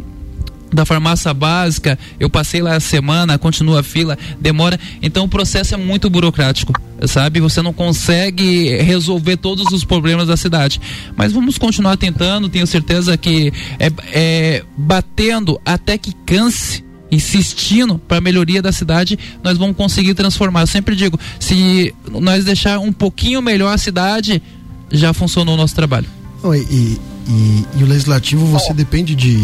da 0.73 0.85
farmácia 0.85 1.33
básica, 1.33 1.99
eu 2.21 2.29
passei 2.29 2.61
lá 2.61 2.77
a 2.77 2.81
semana, 2.81 3.39
continua 3.39 3.81
a 3.81 3.83
fila, 3.83 4.19
demora. 4.41 4.79
Então 5.03 5.25
o 5.25 5.29
processo 5.29 5.75
é 5.75 5.77
muito 5.77 6.11
burocrático, 6.11 6.73
sabe? 7.07 7.41
Você 7.41 7.63
não 7.63 7.73
consegue 7.73 8.77
resolver 8.83 9.37
todos 9.37 9.73
os 9.73 9.85
problemas 9.85 10.29
da 10.29 10.37
cidade. 10.37 10.81
Mas 11.17 11.33
vamos 11.33 11.59
continuar 11.59 11.97
tentando, 11.97 12.49
tenho 12.49 12.67
certeza 12.67 13.17
que 13.17 13.53
é, 13.79 13.91
é 14.13 14.65
batendo 14.77 15.61
até 15.65 15.97
que 15.97 16.13
canse 16.27 16.87
insistindo 17.11 17.99
para 17.99 18.19
a 18.19 18.21
melhoria 18.21 18.61
da 18.61 18.71
cidade, 18.71 19.19
nós 19.43 19.57
vamos 19.57 19.75
conseguir 19.75 20.13
transformar. 20.13 20.63
Eu 20.63 20.67
sempre 20.67 20.95
digo, 20.95 21.19
se 21.41 21.95
nós 22.07 22.45
deixar 22.45 22.79
um 22.79 22.93
pouquinho 22.93 23.41
melhor 23.41 23.73
a 23.73 23.79
cidade, 23.79 24.43
já 24.91 25.15
funcionou 25.15 25.55
o 25.55 25.57
nosso 25.57 25.75
trabalho. 25.75 26.07
e, 26.55 26.59
e, 26.59 27.01
e, 27.27 27.65
e 27.79 27.83
o 27.83 27.87
legislativo 27.87 28.45
você 28.45 28.75
depende 28.75 29.15
de 29.15 29.41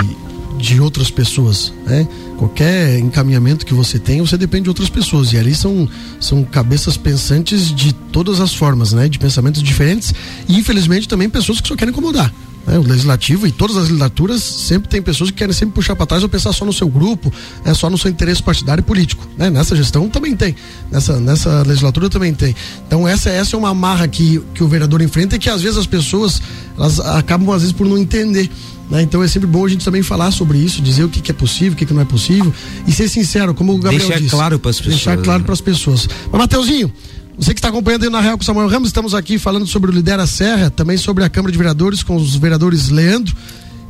de 0.64 0.80
outras 0.80 1.10
pessoas, 1.10 1.72
né? 1.86 2.08
Qualquer 2.38 2.98
encaminhamento 2.98 3.66
que 3.66 3.74
você 3.74 3.98
tem, 3.98 4.20
você 4.22 4.38
depende 4.38 4.64
de 4.64 4.70
outras 4.70 4.88
pessoas 4.88 5.32
e 5.32 5.36
ali 5.36 5.54
são 5.54 5.86
são 6.18 6.42
cabeças 6.42 6.96
pensantes 6.96 7.70
de 7.74 7.92
todas 7.92 8.40
as 8.40 8.54
formas, 8.54 8.92
né? 8.92 9.06
De 9.08 9.18
pensamentos 9.18 9.62
diferentes 9.62 10.14
e 10.48 10.56
infelizmente 10.56 11.06
também 11.06 11.28
pessoas 11.28 11.60
que 11.60 11.68
só 11.68 11.76
querem 11.76 11.92
incomodar. 11.92 12.32
Né? 12.66 12.78
O 12.78 12.82
legislativo 12.82 13.46
e 13.46 13.52
todas 13.52 13.76
as 13.76 13.84
legislaturas 13.84 14.42
sempre 14.42 14.88
tem 14.88 15.02
pessoas 15.02 15.30
que 15.30 15.36
querem 15.36 15.52
sempre 15.52 15.74
puxar 15.74 15.94
para 15.94 16.06
trás 16.06 16.22
ou 16.22 16.28
pensar 16.28 16.52
só 16.52 16.64
no 16.64 16.72
seu 16.72 16.88
grupo, 16.88 17.32
é 17.64 17.74
só 17.74 17.90
no 17.90 17.98
seu 17.98 18.10
interesse 18.10 18.42
partidário 18.42 18.80
e 18.80 18.84
político. 18.84 19.26
Né? 19.36 19.50
Nessa 19.50 19.76
gestão 19.76 20.08
também 20.08 20.34
tem, 20.34 20.54
nessa, 20.90 21.20
nessa 21.20 21.62
legislatura 21.62 22.08
também 22.08 22.32
tem. 22.32 22.54
Então 22.86 23.06
essa, 23.06 23.30
essa 23.30 23.56
é 23.56 23.58
uma 23.58 23.70
amarra 23.70 24.08
que, 24.08 24.42
que 24.54 24.62
o 24.62 24.68
vereador 24.68 25.02
enfrenta 25.02 25.36
e 25.36 25.38
que 25.38 25.50
às 25.50 25.62
vezes 25.62 25.78
as 25.78 25.86
pessoas 25.86 26.40
elas 26.76 26.98
acabam 27.00 27.50
às 27.50 27.62
vezes 27.62 27.72
por 27.72 27.86
não 27.86 27.98
entender. 27.98 28.50
Né? 28.90 29.02
Então 29.02 29.22
é 29.22 29.28
sempre 29.28 29.46
bom 29.46 29.64
a 29.64 29.68
gente 29.68 29.84
também 29.84 30.02
falar 30.02 30.30
sobre 30.30 30.58
isso, 30.58 30.82
dizer 30.82 31.04
o 31.04 31.08
que, 31.08 31.20
que 31.20 31.30
é 31.30 31.34
possível, 31.34 31.72
o 31.72 31.76
que, 31.76 31.86
que 31.86 31.94
não 31.94 32.02
é 32.02 32.04
possível 32.04 32.52
e 32.86 32.92
ser 32.92 33.08
sincero, 33.08 33.54
como 33.54 33.72
o 33.72 33.78
Gabriel 33.78 34.06
Deixar 34.06 34.20
disse. 34.20 34.30
claro 34.30 34.58
para 34.58 34.70
as 34.70 34.78
pessoas. 34.78 34.94
Deixar 34.96 35.16
claro 35.18 35.40
né? 35.40 35.44
para 35.44 35.52
as 35.54 35.60
pessoas. 35.60 36.08
Mas, 36.30 36.40
Mateuzinho, 36.40 36.92
você 37.36 37.52
que 37.52 37.58
está 37.58 37.68
acompanhando 37.68 38.04
aí 38.04 38.10
na 38.10 38.20
Real 38.20 38.36
com 38.36 38.42
o 38.42 38.46
Samuel 38.46 38.68
Ramos, 38.68 38.88
estamos 38.88 39.14
aqui 39.14 39.38
falando 39.38 39.66
sobre 39.66 39.90
o 39.90 39.94
Lidera 39.94 40.26
Serra, 40.26 40.70
também 40.70 40.96
sobre 40.96 41.24
a 41.24 41.28
Câmara 41.28 41.50
de 41.52 41.58
Vereadores 41.58 42.02
com 42.02 42.16
os 42.16 42.36
vereadores 42.36 42.88
Leandro 42.88 43.34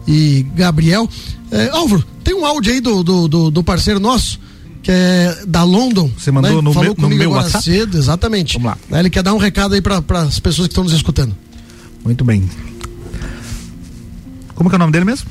e 0.06 0.46
Gabriel. 0.54 1.08
É, 1.50 1.68
Álvaro, 1.70 2.04
tem 2.22 2.34
um 2.34 2.44
áudio 2.46 2.72
aí 2.72 2.80
do, 2.80 3.02
do, 3.02 3.28
do, 3.28 3.50
do 3.50 3.62
parceiro 3.64 4.00
nosso, 4.00 4.40
que 4.82 4.90
é 4.90 5.42
da 5.46 5.62
London. 5.62 6.10
Você 6.16 6.30
mandou 6.30 6.62
no 6.62 6.72
Falou 6.72 6.94
meu- 6.98 7.08
no 7.10 7.14
meu 7.14 7.28
agora 7.30 7.44
WhatsApp? 7.44 7.64
cedo, 7.64 7.98
exatamente. 7.98 8.58
Vamos 8.58 8.76
lá. 8.90 8.98
Ele 8.98 9.10
quer 9.10 9.22
dar 9.22 9.34
um 9.34 9.38
recado 9.38 9.74
aí 9.74 9.80
para 9.82 10.02
as 10.22 10.38
pessoas 10.40 10.66
que 10.66 10.72
estão 10.72 10.84
nos 10.84 10.92
escutando. 10.92 11.36
Muito 12.04 12.24
bem. 12.24 12.48
Como 14.54 14.68
que 14.70 14.74
é 14.74 14.78
o 14.78 14.78
nome 14.78 14.92
dele 14.92 15.04
mesmo? 15.04 15.26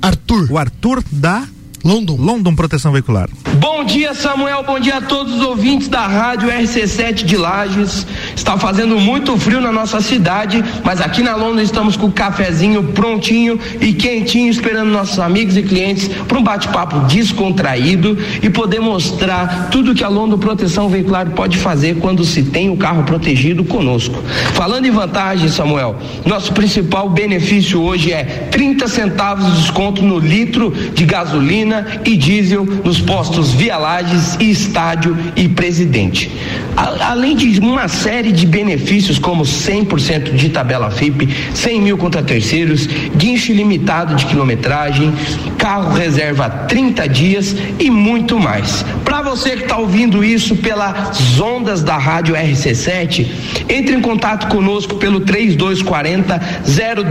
Arthur. 0.00 0.48
O 0.50 0.58
Arthur 0.58 1.02
da 1.10 1.46
London. 1.84 2.16
London 2.18 2.54
Proteção 2.54 2.92
Veicular. 2.92 3.28
Bom 3.58 3.84
dia, 3.84 4.14
Samuel. 4.14 4.62
Bom 4.62 4.80
dia 4.80 4.96
a 4.96 5.00
todos 5.02 5.34
os 5.34 5.42
ouvintes 5.42 5.86
da 5.86 6.06
rádio 6.06 6.48
RC7 6.48 7.24
de 7.24 7.36
Lages. 7.36 8.06
Está 8.34 8.56
fazendo 8.56 8.98
muito 8.98 9.36
frio 9.36 9.60
na 9.60 9.70
nossa 9.70 10.00
cidade, 10.00 10.64
mas 10.82 11.02
aqui 11.02 11.22
na 11.22 11.36
London 11.36 11.60
estamos 11.60 11.94
com 11.94 12.06
o 12.06 12.12
cafezinho 12.12 12.82
prontinho 12.84 13.60
e 13.82 13.92
quentinho, 13.92 14.48
esperando 14.48 14.90
nossos 14.90 15.18
amigos 15.18 15.58
e 15.58 15.62
clientes 15.62 16.08
para 16.08 16.38
um 16.38 16.42
bate-papo 16.42 17.00
descontraído 17.00 18.16
e 18.42 18.48
poder 18.48 18.80
mostrar 18.80 19.68
tudo 19.70 19.94
que 19.94 20.02
a 20.02 20.08
London 20.08 20.38
Proteção 20.38 20.88
Veicular 20.88 21.30
pode 21.30 21.58
fazer 21.58 21.96
quando 21.96 22.24
se 22.24 22.44
tem 22.44 22.70
o 22.70 22.78
carro 22.78 23.02
protegido 23.04 23.62
conosco. 23.62 24.22
Falando 24.54 24.86
em 24.86 24.90
vantagem, 24.90 25.48
Samuel, 25.48 25.96
nosso 26.24 26.52
principal 26.54 27.10
benefício 27.10 27.82
hoje 27.82 28.10
é 28.10 28.24
30 28.50 28.88
centavos 28.88 29.44
de 29.46 29.60
desconto 29.60 30.02
no 30.02 30.18
litro 30.18 30.70
de 30.70 31.04
gasolina 31.04 31.73
e 32.04 32.16
diesel 32.16 32.64
nos 32.64 33.00
postos 33.00 33.52
Via 33.52 33.76
Lages 33.76 34.36
Estádio 34.40 35.16
e 35.36 35.48
Presidente. 35.48 36.30
Além 36.76 37.36
de 37.36 37.60
uma 37.60 37.86
série 37.86 38.32
de 38.32 38.46
benefícios 38.46 39.18
como 39.18 39.44
100% 39.44 40.34
de 40.34 40.48
tabela 40.48 40.90
FIP, 40.90 41.28
100 41.54 41.80
mil 41.80 41.96
contra 41.96 42.22
terceiros, 42.22 42.86
guincho 43.16 43.52
ilimitado 43.52 44.16
de 44.16 44.26
quilometragem, 44.26 45.12
carro 45.56 45.92
reserva 45.94 46.50
30 46.50 47.08
dias 47.08 47.54
e 47.78 47.90
muito 47.90 48.40
mais. 48.40 48.84
Para 49.04 49.22
você 49.22 49.50
que 49.50 49.62
está 49.62 49.76
ouvindo 49.76 50.24
isso 50.24 50.56
pelas 50.56 51.40
ondas 51.40 51.82
da 51.82 51.96
rádio 51.96 52.34
RC7, 52.34 53.26
entre 53.68 53.94
em 53.94 54.00
contato 54.00 54.48
conosco 54.48 54.96
pelo 54.96 55.20
3240 55.20 56.40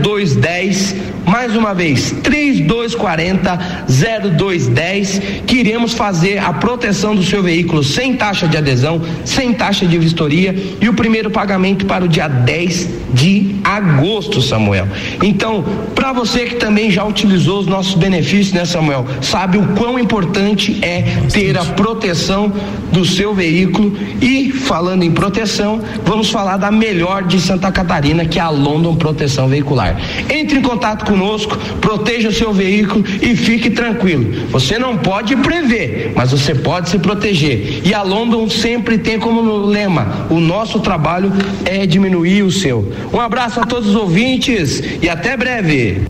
0210. 0.03 0.95
Mais 1.25 1.55
uma 1.55 1.73
vez, 1.73 2.11
3240 2.21 3.85
0210, 3.87 5.21
que 5.47 5.55
iremos 5.55 5.93
fazer 5.93 6.39
a 6.39 6.51
proteção 6.51 7.15
do 7.15 7.23
seu 7.23 7.41
veículo 7.41 7.81
sem 7.81 8.13
taxa 8.13 8.45
de 8.45 8.57
adesão, 8.57 9.01
sem 9.23 9.52
taxa 9.53 9.85
de 9.85 9.97
vistoria 9.97 10.55
e 10.81 10.89
o 10.89 10.93
primeiro 10.93 11.29
pagamento 11.29 11.85
para 11.85 12.03
o 12.03 12.07
dia 12.07 12.27
10 12.27 12.89
de 13.13 13.55
agosto, 13.63 14.41
Samuel. 14.41 14.87
Então, 15.21 15.63
para 15.93 16.11
você 16.11 16.45
que 16.45 16.55
também 16.55 16.89
já 16.89 17.05
utilizou 17.05 17.59
os 17.59 17.67
nossos 17.67 17.93
benefícios, 17.93 18.53
né, 18.53 18.65
Samuel, 18.65 19.05
sabe 19.21 19.57
o 19.57 19.67
quão 19.75 19.99
importante 19.99 20.79
é 20.81 21.03
ter 21.31 21.57
a 21.57 21.63
proteção 21.63 22.51
do 22.91 23.05
seu 23.05 23.33
veículo 23.33 23.95
e 24.21 24.51
falando 24.51 25.03
em 25.03 25.11
proteção, 25.11 25.81
vamos 26.03 26.29
falar 26.29 26.57
da 26.57 26.71
melhor 26.71 27.23
de 27.23 27.39
Santa 27.39 27.71
Catarina, 27.71 28.25
que 28.25 28.39
é 28.39 28.41
a 28.41 28.49
London 28.49 28.95
Proteção 28.95 29.47
Veicular. 29.47 29.99
Entre 30.29 30.59
em 30.59 30.61
contato 30.61 31.05
conosco, 31.05 31.57
proteja 31.79 32.29
o 32.29 32.33
seu 32.33 32.53
veículo 32.53 33.03
e 33.21 33.35
fique 33.35 33.69
tranquilo. 33.69 34.47
Você 34.49 34.79
não 34.79 34.97
pode 34.97 35.35
prever, 35.37 36.13
mas 36.15 36.31
você 36.31 36.55
pode 36.55 36.89
se 36.89 36.97
proteger. 36.99 37.81
E 37.83 37.93
a 37.93 38.01
London 38.01 38.49
sempre 38.49 38.97
tem 38.97 39.19
como 39.19 39.41
lema: 39.65 40.27
o 40.29 40.39
nosso 40.39 40.79
trabalho 40.79 41.31
é 41.65 41.85
diminuir 41.85 42.43
o 42.43 42.51
seu. 42.51 42.91
Um 43.13 43.19
abraço 43.19 43.59
a 43.59 43.65
todos 43.65 43.89
os 43.89 43.95
ouvintes 43.95 44.81
e 45.01 45.09
até 45.09 45.35
breve. 45.37 46.07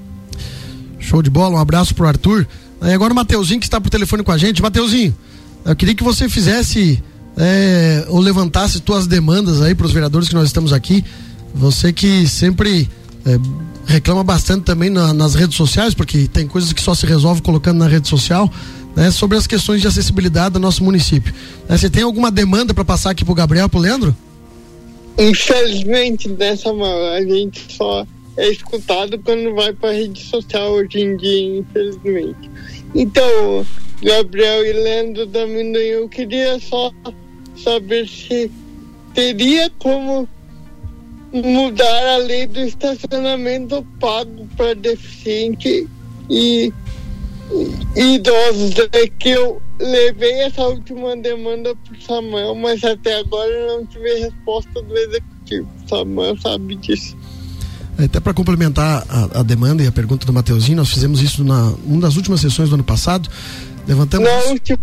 Show 0.99 1.21
de 1.21 1.29
bola, 1.29 1.55
um 1.55 1.59
abraço 1.59 1.93
pro 1.93 2.07
Arthur. 2.07 2.47
E 2.81 2.91
agora 2.93 3.13
o 3.13 3.15
Mateuzinho 3.15 3.59
que 3.59 3.65
está 3.65 3.79
por 3.79 3.89
telefone 3.89 4.23
com 4.23 4.31
a 4.31 4.37
gente. 4.37 4.61
Mateuzinho, 4.61 5.15
eu 5.65 5.75
queria 5.75 5.95
que 5.95 6.03
você 6.03 6.27
fizesse 6.29 7.01
é, 7.37 8.05
ou 8.09 8.19
levantasse 8.19 8.79
tuas 8.79 9.07
demandas 9.07 9.61
aí 9.61 9.73
para 9.75 9.85
os 9.85 9.91
vereadores 9.91 10.27
que 10.29 10.35
nós 10.35 10.45
estamos 10.47 10.71
aqui. 10.73 11.03
Você 11.55 11.93
que 11.93 12.27
sempre 12.27 12.89
é, 13.25 13.37
reclama 13.85 14.23
bastante 14.23 14.63
também 14.63 14.89
na- 14.89 15.13
nas 15.13 15.33
redes 15.35 15.55
sociais, 15.55 15.93
porque 15.93 16.27
tem 16.27 16.47
coisas 16.47 16.73
que 16.73 16.81
só 16.81 16.93
se 16.95 17.05
resolve 17.05 17.41
colocando 17.41 17.77
na 17.79 17.87
rede 17.87 18.07
social, 18.07 18.51
né, 18.95 19.11
sobre 19.11 19.37
as 19.37 19.47
questões 19.47 19.81
de 19.81 19.87
acessibilidade 19.87 20.53
do 20.53 20.59
nosso 20.59 20.83
município. 20.83 21.33
Né, 21.67 21.77
você 21.77 21.89
tem 21.89 22.03
alguma 22.03 22.31
demanda 22.31 22.73
para 22.73 22.85
passar 22.85 23.11
aqui 23.11 23.25
pro 23.25 23.33
Gabriel, 23.33 23.69
pro 23.69 23.79
Leandro? 23.79 24.15
Infelizmente, 25.17 26.27
dessa 26.29 26.73
mal, 26.73 27.13
a 27.13 27.21
gente 27.21 27.73
só 27.73 28.05
é 28.35 28.49
escutado 28.49 29.19
quando 29.19 29.53
vai 29.53 29.73
para 29.73 29.91
rede 29.91 30.23
social 30.23 30.71
hoje 30.71 30.99
em 30.99 31.15
dia, 31.17 31.59
infelizmente. 31.59 32.49
Então, 32.95 33.65
Gabriel 34.01 34.65
e 34.65 34.73
Leandro 34.73 35.25
da 35.27 35.45
Mindanha, 35.45 35.93
eu 35.93 36.09
queria 36.09 36.59
só 36.59 36.91
saber 37.63 38.07
se 38.07 38.51
teria 39.13 39.71
como 39.77 40.27
mudar 41.31 42.15
a 42.15 42.17
lei 42.17 42.45
do 42.45 42.59
estacionamento 42.59 43.85
pago 43.99 44.47
para 44.55 44.75
deficiente 44.75 45.87
e 46.29 46.71
idosos. 47.95 48.75
É 48.91 49.07
que 49.07 49.29
eu 49.29 49.61
levei 49.79 50.41
essa 50.41 50.63
última 50.63 51.15
demanda 51.17 51.75
para 51.75 51.99
Samuel, 51.99 52.55
mas 52.55 52.83
até 52.83 53.19
agora 53.19 53.49
eu 53.49 53.77
não 53.77 53.85
tive 53.85 54.13
resposta 54.19 54.81
do 54.81 54.97
executivo. 54.97 55.67
Samuel 55.87 56.37
sabe 56.39 56.75
disso. 56.75 57.15
Até 57.97 58.19
para 58.19 58.33
complementar 58.33 59.05
a, 59.07 59.39
a 59.39 59.43
demanda 59.43 59.83
e 59.83 59.87
a 59.87 59.91
pergunta 59.91 60.25
do 60.25 60.33
Mateuzinho, 60.33 60.77
nós 60.77 60.89
fizemos 60.89 61.21
isso 61.21 61.43
na 61.43 61.73
uma 61.85 62.01
das 62.01 62.15
últimas 62.15 62.41
sessões 62.41 62.69
do 62.69 62.75
ano 62.75 62.83
passado. 62.83 63.29
Levantamos. 63.87 64.27
Na 64.27 64.51
última, 64.51 64.79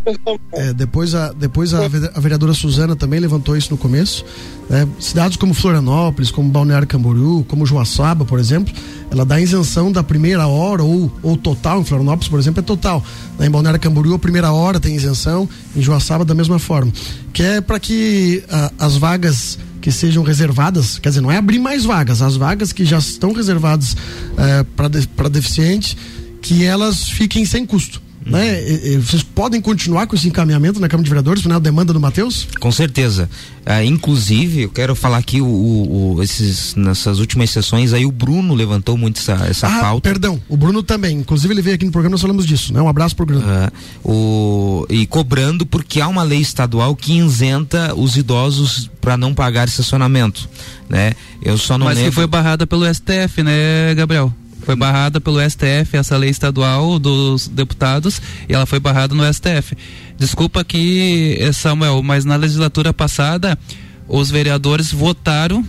É, 0.52 0.72
depois 0.74 1.14
a, 1.14 1.32
depois 1.32 1.72
a, 1.72 1.84
a 1.86 2.20
vereadora 2.20 2.52
Suzana 2.52 2.94
também 2.94 3.18
levantou 3.18 3.56
isso 3.56 3.70
no 3.70 3.78
começo. 3.78 4.24
né? 4.68 4.86
Cidades 4.98 5.36
como 5.38 5.54
Florianópolis, 5.54 6.30
como 6.30 6.50
Balneário 6.50 6.86
Camboriú, 6.86 7.44
como 7.48 7.64
Joaçaba, 7.64 8.24
por 8.26 8.38
exemplo, 8.38 8.74
ela 9.10 9.24
dá 9.24 9.40
isenção 9.40 9.90
da 9.90 10.02
primeira 10.02 10.46
hora 10.46 10.82
ou, 10.82 11.10
ou 11.22 11.36
total. 11.36 11.80
Em 11.80 11.84
Florianópolis, 11.84 12.28
por 12.28 12.38
exemplo, 12.38 12.60
é 12.60 12.62
total. 12.62 13.02
né? 13.38 13.46
Em 13.46 13.50
Balneário 13.50 13.80
Camboriú, 13.80 14.14
a 14.14 14.18
primeira 14.18 14.52
hora 14.52 14.78
tem 14.78 14.94
isenção. 14.94 15.48
Em 15.74 15.80
Joaçaba, 15.80 16.24
da 16.24 16.34
mesma 16.34 16.58
forma. 16.58 16.92
Que 17.32 17.42
é 17.42 17.60
para 17.62 17.80
que 17.80 18.44
ah, 18.50 18.70
as 18.78 18.96
vagas 18.96 19.58
que 19.80 19.90
sejam 19.90 20.22
reservadas, 20.22 20.98
quer 20.98 21.08
dizer, 21.08 21.22
não 21.22 21.32
é 21.32 21.38
abrir 21.38 21.58
mais 21.58 21.86
vagas, 21.86 22.20
as 22.20 22.36
vagas 22.36 22.70
que 22.70 22.84
já 22.84 22.98
estão 22.98 23.32
reservadas 23.32 23.96
para 25.16 25.28
deficiente, 25.30 25.96
que 26.42 26.64
elas 26.66 27.08
fiquem 27.08 27.46
sem 27.46 27.64
custo. 27.64 28.02
Né? 28.30 28.62
E- 28.62 28.94
e 28.94 28.96
vocês 28.98 29.22
podem 29.22 29.60
continuar 29.60 30.06
com 30.06 30.14
esse 30.14 30.28
encaminhamento 30.28 30.78
na 30.80 30.88
Câmara 30.88 31.04
de 31.04 31.10
Vereadores, 31.10 31.44
na 31.44 31.58
demanda 31.58 31.92
do 31.92 32.00
Matheus? 32.00 32.46
Com 32.60 32.70
certeza. 32.70 33.28
Ah, 33.66 33.84
inclusive, 33.84 34.62
eu 34.62 34.70
quero 34.70 34.94
falar 34.94 35.18
aqui 35.18 35.40
o, 35.40 35.46
o- 36.16 36.22
esses, 36.22 36.74
nessas 36.74 37.18
últimas 37.18 37.50
sessões 37.50 37.92
aí 37.92 38.06
o 38.06 38.12
Bruno 38.12 38.54
levantou 38.54 38.96
muito 38.96 39.18
essa, 39.20 39.32
essa 39.48 39.66
ah, 39.66 39.80
pauta. 39.80 40.08
perdão, 40.08 40.40
o 40.48 40.56
Bruno 40.56 40.82
também. 40.82 41.18
Inclusive 41.18 41.52
ele 41.52 41.60
veio 41.62 41.74
aqui 41.76 41.84
no 41.84 41.90
programa, 41.92 42.12
nós 42.12 42.20
falamos 42.20 42.46
disso, 42.46 42.72
né? 42.72 42.80
Um 42.80 42.88
abraço 42.88 43.14
pro 43.16 43.26
Bruno. 43.26 43.44
Ah, 43.46 43.70
o, 44.04 44.86
e 44.88 45.06
cobrando 45.06 45.66
porque 45.66 46.00
há 46.00 46.08
uma 46.08 46.22
lei 46.22 46.40
estadual 46.40 46.94
que 46.96 47.18
isenta 47.18 47.94
os 47.94 48.16
idosos 48.16 48.90
para 49.00 49.16
não 49.16 49.34
pagar 49.34 49.66
estacionamento, 49.68 50.48
né? 50.88 51.12
Eu 51.42 51.56
só 51.58 51.76
não 51.78 51.86
Mas 51.86 51.96
que 51.96 52.02
lembro. 52.04 52.14
foi 52.14 52.26
barrada 52.26 52.66
pelo 52.66 52.84
STF, 52.86 53.42
né, 53.42 53.94
Gabriel? 53.94 54.32
Foi 54.70 54.76
barrada 54.76 55.20
pelo 55.20 55.40
STF 55.40 55.96
essa 55.96 56.16
lei 56.16 56.30
estadual 56.30 56.96
dos 57.00 57.48
deputados 57.48 58.22
e 58.48 58.52
ela 58.54 58.64
foi 58.66 58.78
barrada 58.78 59.12
no 59.16 59.24
STF. 59.35 59.76
Desculpa 60.16 60.61
aqui, 60.61 61.37
eh, 61.40 61.50
Samuel, 61.50 62.00
mas 62.04 62.24
na 62.24 62.37
legislatura 62.37 62.94
passada 62.94 63.59
os 64.06 64.30
vereadores 64.30 64.92
votaram, 64.92 65.68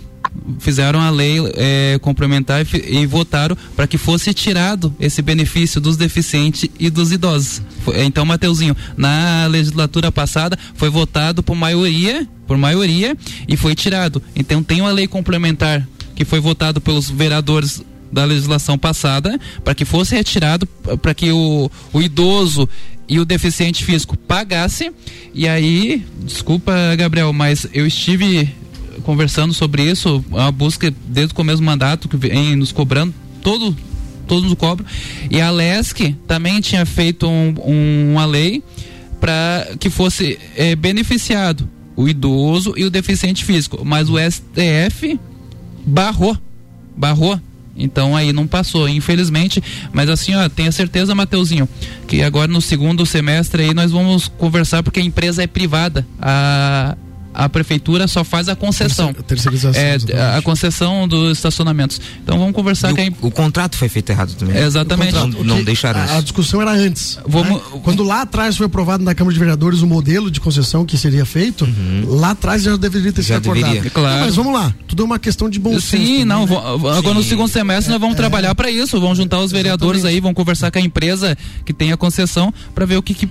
fizeram 0.60 1.00
a 1.00 1.10
lei 1.10 1.34
eh, 1.56 1.98
complementar 2.00 2.64
e, 2.64 2.98
e 3.00 3.06
votaram 3.06 3.56
para 3.74 3.88
que 3.88 3.98
fosse 3.98 4.32
tirado 4.32 4.94
esse 5.00 5.20
benefício 5.20 5.80
dos 5.80 5.96
deficientes 5.96 6.70
e 6.78 6.88
dos 6.88 7.10
idosos. 7.10 7.60
Foi- 7.84 8.04
Então, 8.04 8.24
Mateuzinho, 8.24 8.76
na 8.96 9.48
legislatura 9.48 10.12
passada 10.12 10.56
foi 10.76 10.90
votado 10.90 11.42
por 11.42 11.56
maioria, 11.56 12.24
por 12.46 12.56
maioria 12.56 13.16
e 13.48 13.56
foi 13.56 13.74
tirado. 13.74 14.22
Então 14.36 14.62
tem 14.62 14.80
uma 14.80 14.92
lei 14.92 15.08
complementar 15.08 15.84
que 16.14 16.24
foi 16.24 16.38
votado 16.38 16.80
pelos 16.80 17.10
vereadores 17.10 17.82
da 18.12 18.24
legislação 18.24 18.76
passada 18.76 19.40
para 19.64 19.74
que 19.74 19.84
fosse 19.84 20.14
retirado 20.14 20.66
para 21.00 21.14
que 21.14 21.32
o, 21.32 21.70
o 21.92 22.02
idoso 22.02 22.68
e 23.08 23.18
o 23.18 23.24
deficiente 23.24 23.84
físico 23.84 24.16
pagasse 24.16 24.92
e 25.34 25.48
aí 25.48 26.04
desculpa 26.24 26.72
Gabriel 26.96 27.32
mas 27.32 27.66
eu 27.72 27.86
estive 27.86 28.48
conversando 29.02 29.52
sobre 29.52 29.82
isso, 29.82 30.24
a 30.32 30.50
busca 30.50 30.92
desde 31.06 31.32
o 31.32 31.34
começo 31.34 31.58
do 31.58 31.64
mandato 31.64 32.08
que 32.08 32.16
vem 32.16 32.56
nos 32.56 32.72
cobrando 32.72 33.14
todo 33.42 33.76
todos 34.26 34.44
nos 34.44 34.54
cobram. 34.54 34.86
E 35.30 35.40
a 35.40 35.50
LESC 35.50 36.16
também 36.26 36.60
tinha 36.60 36.86
feito 36.86 37.26
um, 37.26 37.54
um, 37.64 38.12
uma 38.12 38.24
lei 38.24 38.62
para 39.20 39.68
que 39.78 39.90
fosse 39.90 40.38
é, 40.56 40.74
beneficiado 40.74 41.68
o 41.94 42.08
idoso 42.08 42.72
e 42.76 42.84
o 42.84 42.90
deficiente 42.90 43.44
físico, 43.44 43.84
mas 43.84 44.08
o 44.08 44.14
STF 44.18 45.18
barrou, 45.84 46.36
barrou. 46.96 47.38
Então 47.76 48.16
aí 48.16 48.32
não 48.32 48.46
passou, 48.46 48.88
infelizmente. 48.88 49.62
Mas 49.92 50.08
assim, 50.08 50.34
ó, 50.34 50.48
tenha 50.48 50.70
certeza, 50.72 51.14
Mateuzinho, 51.14 51.68
que 52.06 52.22
agora 52.22 52.50
no 52.50 52.60
segundo 52.60 53.04
semestre 53.06 53.64
aí 53.64 53.74
nós 53.74 53.90
vamos 53.90 54.28
conversar 54.28 54.82
porque 54.82 55.00
a 55.00 55.04
empresa 55.04 55.42
é 55.42 55.46
privada. 55.46 56.06
A 56.20 56.96
a 57.34 57.48
prefeitura 57.48 58.06
só 58.06 58.24
faz 58.24 58.48
a 58.48 58.56
concessão. 58.56 59.12
Terceirização. 59.12 59.80
É, 59.80 59.96
a 60.36 60.42
concessão 60.42 61.08
dos 61.08 61.38
estacionamentos. 61.38 62.00
Então 62.22 62.38
vamos 62.38 62.54
conversar 62.54 62.92
o, 62.92 62.94
que 62.94 63.12
o 63.20 63.30
contrato 63.30 63.76
foi 63.76 63.88
feito 63.88 64.10
errado 64.10 64.34
também. 64.34 64.56
exatamente. 64.56 65.12
Não, 65.12 65.28
não 65.28 65.64
deixaram 65.64 66.00
a, 66.00 66.04
isso. 66.04 66.14
a 66.14 66.20
discussão 66.20 66.60
era 66.60 66.72
antes. 66.72 67.18
Vamos, 67.26 67.56
né? 67.56 67.80
Quando 67.82 68.02
lá 68.02 68.22
atrás 68.22 68.56
foi 68.56 68.66
aprovado 68.66 69.02
na 69.02 69.14
Câmara 69.14 69.32
de 69.32 69.38
Vereadores 69.38 69.80
o 69.80 69.86
modelo 69.86 70.30
de 70.30 70.40
concessão 70.40 70.84
que 70.84 70.96
seria 70.98 71.24
feito, 71.24 71.64
uhum. 71.64 72.04
lá 72.08 72.30
atrás 72.30 72.62
já 72.62 72.76
deveria 72.76 73.12
ter 73.12 73.22
já 73.22 73.36
sido 73.36 73.50
acordado. 73.50 73.70
Deveria. 73.70 73.90
Claro. 73.90 74.16
Não, 74.16 74.24
mas 74.26 74.36
vamos 74.36 74.52
lá, 74.52 74.74
tudo 74.86 75.02
é 75.02 75.06
uma 75.06 75.18
questão 75.18 75.48
de 75.48 75.58
bom 75.58 75.74
Sim, 75.74 75.80
senso. 75.80 76.04
Sim, 76.04 76.24
não, 76.24 76.46
né? 76.46 76.56
agora 76.96 77.14
no 77.14 77.22
segundo 77.22 77.48
semestre 77.48 77.90
nós 77.90 78.00
vamos 78.00 78.14
é, 78.14 78.18
trabalhar 78.18 78.54
para 78.54 78.70
isso, 78.70 79.00
vamos 79.00 79.18
juntar 79.18 79.40
os 79.40 79.50
vereadores 79.50 80.00
exatamente. 80.00 80.16
aí, 80.16 80.20
vamos 80.20 80.36
conversar 80.36 80.70
com 80.70 80.78
a 80.78 80.82
empresa 80.82 81.36
que 81.64 81.72
tem 81.72 81.92
a 81.92 81.96
concessão 81.96 82.52
para 82.74 82.84
ver 82.84 82.96
o 82.96 83.02
que, 83.02 83.14
que 83.14 83.28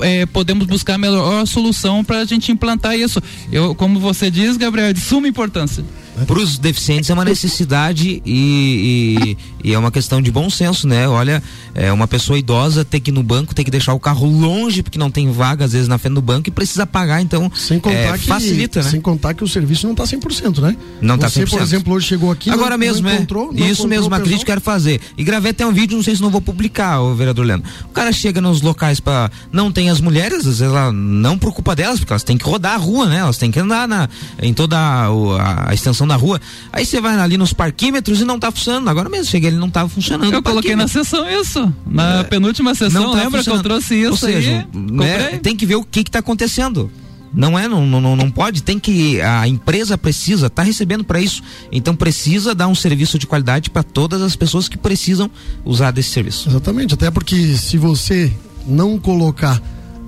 é, 0.00 0.26
podemos 0.26 0.66
buscar 0.66 0.94
a 0.94 0.98
melhor 0.98 1.46
solução 1.46 2.04
para 2.04 2.18
a 2.18 2.24
gente 2.24 2.52
implantar 2.52 2.96
isso. 2.96 3.20
Eu, 3.50 3.74
como 3.74 3.98
você 3.98 4.30
diz, 4.30 4.56
Gabriel, 4.56 4.88
é 4.88 4.92
de 4.92 5.00
suma 5.00 5.28
importância. 5.28 5.84
Para 6.26 6.38
os 6.38 6.58
deficientes 6.58 7.08
é 7.08 7.14
uma 7.14 7.24
necessidade 7.24 8.22
e, 8.24 9.36
e, 9.64 9.68
e, 9.68 9.72
é 9.72 9.78
uma 9.78 9.90
questão 9.90 10.20
de 10.20 10.30
bom 10.30 10.50
senso, 10.50 10.86
né? 10.86 11.08
Olha, 11.08 11.42
é 11.74 11.90
uma 11.90 12.06
pessoa 12.06 12.38
idosa 12.38 12.84
ter 12.84 13.00
que 13.00 13.10
ir 13.10 13.14
no 13.14 13.22
banco, 13.22 13.54
ter 13.54 13.64
que 13.64 13.70
deixar 13.70 13.94
o 13.94 14.00
carro 14.00 14.26
longe 14.26 14.82
porque 14.82 14.98
não 14.98 15.10
tem 15.10 15.32
vaga 15.32 15.64
às 15.64 15.72
vezes 15.72 15.88
na 15.88 15.96
frente 15.96 16.14
do 16.14 16.22
banco 16.22 16.48
e 16.48 16.52
precisa 16.52 16.86
pagar, 16.86 17.22
então 17.22 17.50
sem 17.54 17.80
contar 17.80 17.96
é, 17.96 18.18
que, 18.18 18.26
facilita, 18.26 18.82
né? 18.82 18.90
Sem 18.90 19.00
contar 19.00 19.32
que 19.32 19.42
o 19.42 19.48
serviço 19.48 19.86
não 19.86 19.92
está 19.92 20.04
100%, 20.04 20.58
né? 20.60 20.76
Não 21.00 21.14
está 21.14 21.28
100%. 21.28 21.30
Você, 21.30 21.46
por 21.46 21.62
exemplo, 21.62 21.94
hoje 21.94 22.06
chegou 22.06 22.30
aqui 22.30 22.50
Agora 22.50 22.72
não, 22.72 22.78
mesmo, 22.78 23.04
não 23.04 23.10
é. 23.10 23.14
encontrou, 23.14 23.52
não 23.52 23.66
Isso 23.66 23.88
mesmo, 23.88 24.08
uma 24.08 24.20
crítica 24.20 24.40
que 24.40 24.46
quero 24.46 24.60
fazer. 24.60 25.00
E 25.16 25.24
gravei 25.24 25.52
até 25.52 25.66
um 25.66 25.72
vídeo, 25.72 25.96
não 25.96 26.04
sei 26.04 26.14
se 26.14 26.20
não 26.20 26.30
vou 26.30 26.42
publicar, 26.42 27.00
o 27.00 27.14
vereador 27.14 27.46
Leandro. 27.46 27.68
O 27.86 27.92
cara 27.92 28.12
chega 28.12 28.40
nos 28.40 28.60
locais 28.60 29.00
para 29.00 29.30
não 29.50 29.72
tem 29.72 29.88
as 29.88 30.00
mulheres, 30.00 30.40
às 30.40 30.58
vezes 30.58 30.62
ela 30.62 30.92
não 30.92 31.38
por 31.38 31.52
culpa 31.54 31.74
delas, 31.74 31.98
porque 31.98 32.12
elas 32.12 32.22
têm 32.22 32.36
que 32.36 32.44
rodar 32.44 32.74
a 32.74 32.76
rua, 32.76 33.06
né? 33.06 33.18
Elas 33.18 33.38
têm 33.38 33.50
que 33.50 33.58
andar 33.58 33.88
na, 33.88 34.08
em 34.42 34.52
toda 34.52 34.76
a, 34.76 35.06
a, 35.06 35.70
a 35.70 35.74
extensão 35.74 36.01
da 36.06 36.16
rua. 36.16 36.40
Aí 36.72 36.84
você 36.84 37.00
vai 37.00 37.18
ali 37.18 37.36
nos 37.36 37.52
parquímetros 37.52 38.20
e 38.20 38.24
não 38.24 38.38
tá 38.38 38.50
funcionando. 38.50 38.88
Agora 38.88 39.08
mesmo, 39.08 39.26
cheguei 39.26 39.50
ele 39.50 39.56
não 39.58 39.70
tava 39.70 39.88
funcionando. 39.88 40.32
Eu 40.32 40.42
coloquei 40.42 40.76
na 40.76 40.88
sessão 40.88 41.28
isso. 41.28 41.72
Na 41.86 42.20
é, 42.20 42.24
penúltima 42.24 42.74
sessão, 42.74 43.12
tá 43.12 43.22
lembra 43.22 43.42
que 43.42 43.50
eu 43.50 43.62
trouxe 43.62 43.94
isso 43.94 44.10
Ou 44.10 44.16
seja, 44.16 44.66
aí? 44.72 44.80
Né, 44.80 45.38
tem 45.42 45.56
que 45.56 45.66
ver 45.66 45.76
o 45.76 45.84
que 45.84 46.04
que 46.04 46.10
tá 46.10 46.18
acontecendo. 46.18 46.90
Não 47.34 47.58
é, 47.58 47.66
não, 47.66 47.86
não, 47.86 48.14
não 48.14 48.30
pode, 48.30 48.62
tem 48.62 48.78
que 48.78 49.20
a 49.22 49.48
empresa 49.48 49.96
precisa, 49.96 50.50
tá 50.50 50.62
recebendo 50.62 51.02
para 51.02 51.18
isso. 51.18 51.42
Então 51.70 51.96
precisa 51.96 52.54
dar 52.54 52.68
um 52.68 52.74
serviço 52.74 53.18
de 53.18 53.26
qualidade 53.26 53.70
para 53.70 53.82
todas 53.82 54.20
as 54.20 54.36
pessoas 54.36 54.68
que 54.68 54.76
precisam 54.76 55.30
usar 55.64 55.92
desse 55.92 56.10
serviço. 56.10 56.50
Exatamente, 56.50 56.92
até 56.92 57.10
porque 57.10 57.56
se 57.56 57.78
você 57.78 58.30
não 58.66 58.98
colocar 58.98 59.60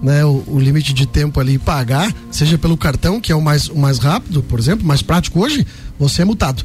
né, 0.02 0.22
o, 0.22 0.44
o, 0.46 0.60
limite 0.60 0.92
de 0.92 1.06
tempo 1.06 1.40
ali 1.40 1.58
pagar, 1.58 2.12
seja 2.30 2.58
pelo 2.58 2.76
cartão, 2.76 3.18
que 3.18 3.32
é 3.32 3.34
o 3.34 3.40
mais, 3.40 3.68
o 3.68 3.78
mais 3.78 3.98
rápido, 3.98 4.42
por 4.42 4.58
exemplo, 4.58 4.86
mais 4.86 5.00
prático 5.00 5.40
hoje, 5.40 5.66
você 5.98 6.22
é 6.22 6.24
multado. 6.24 6.62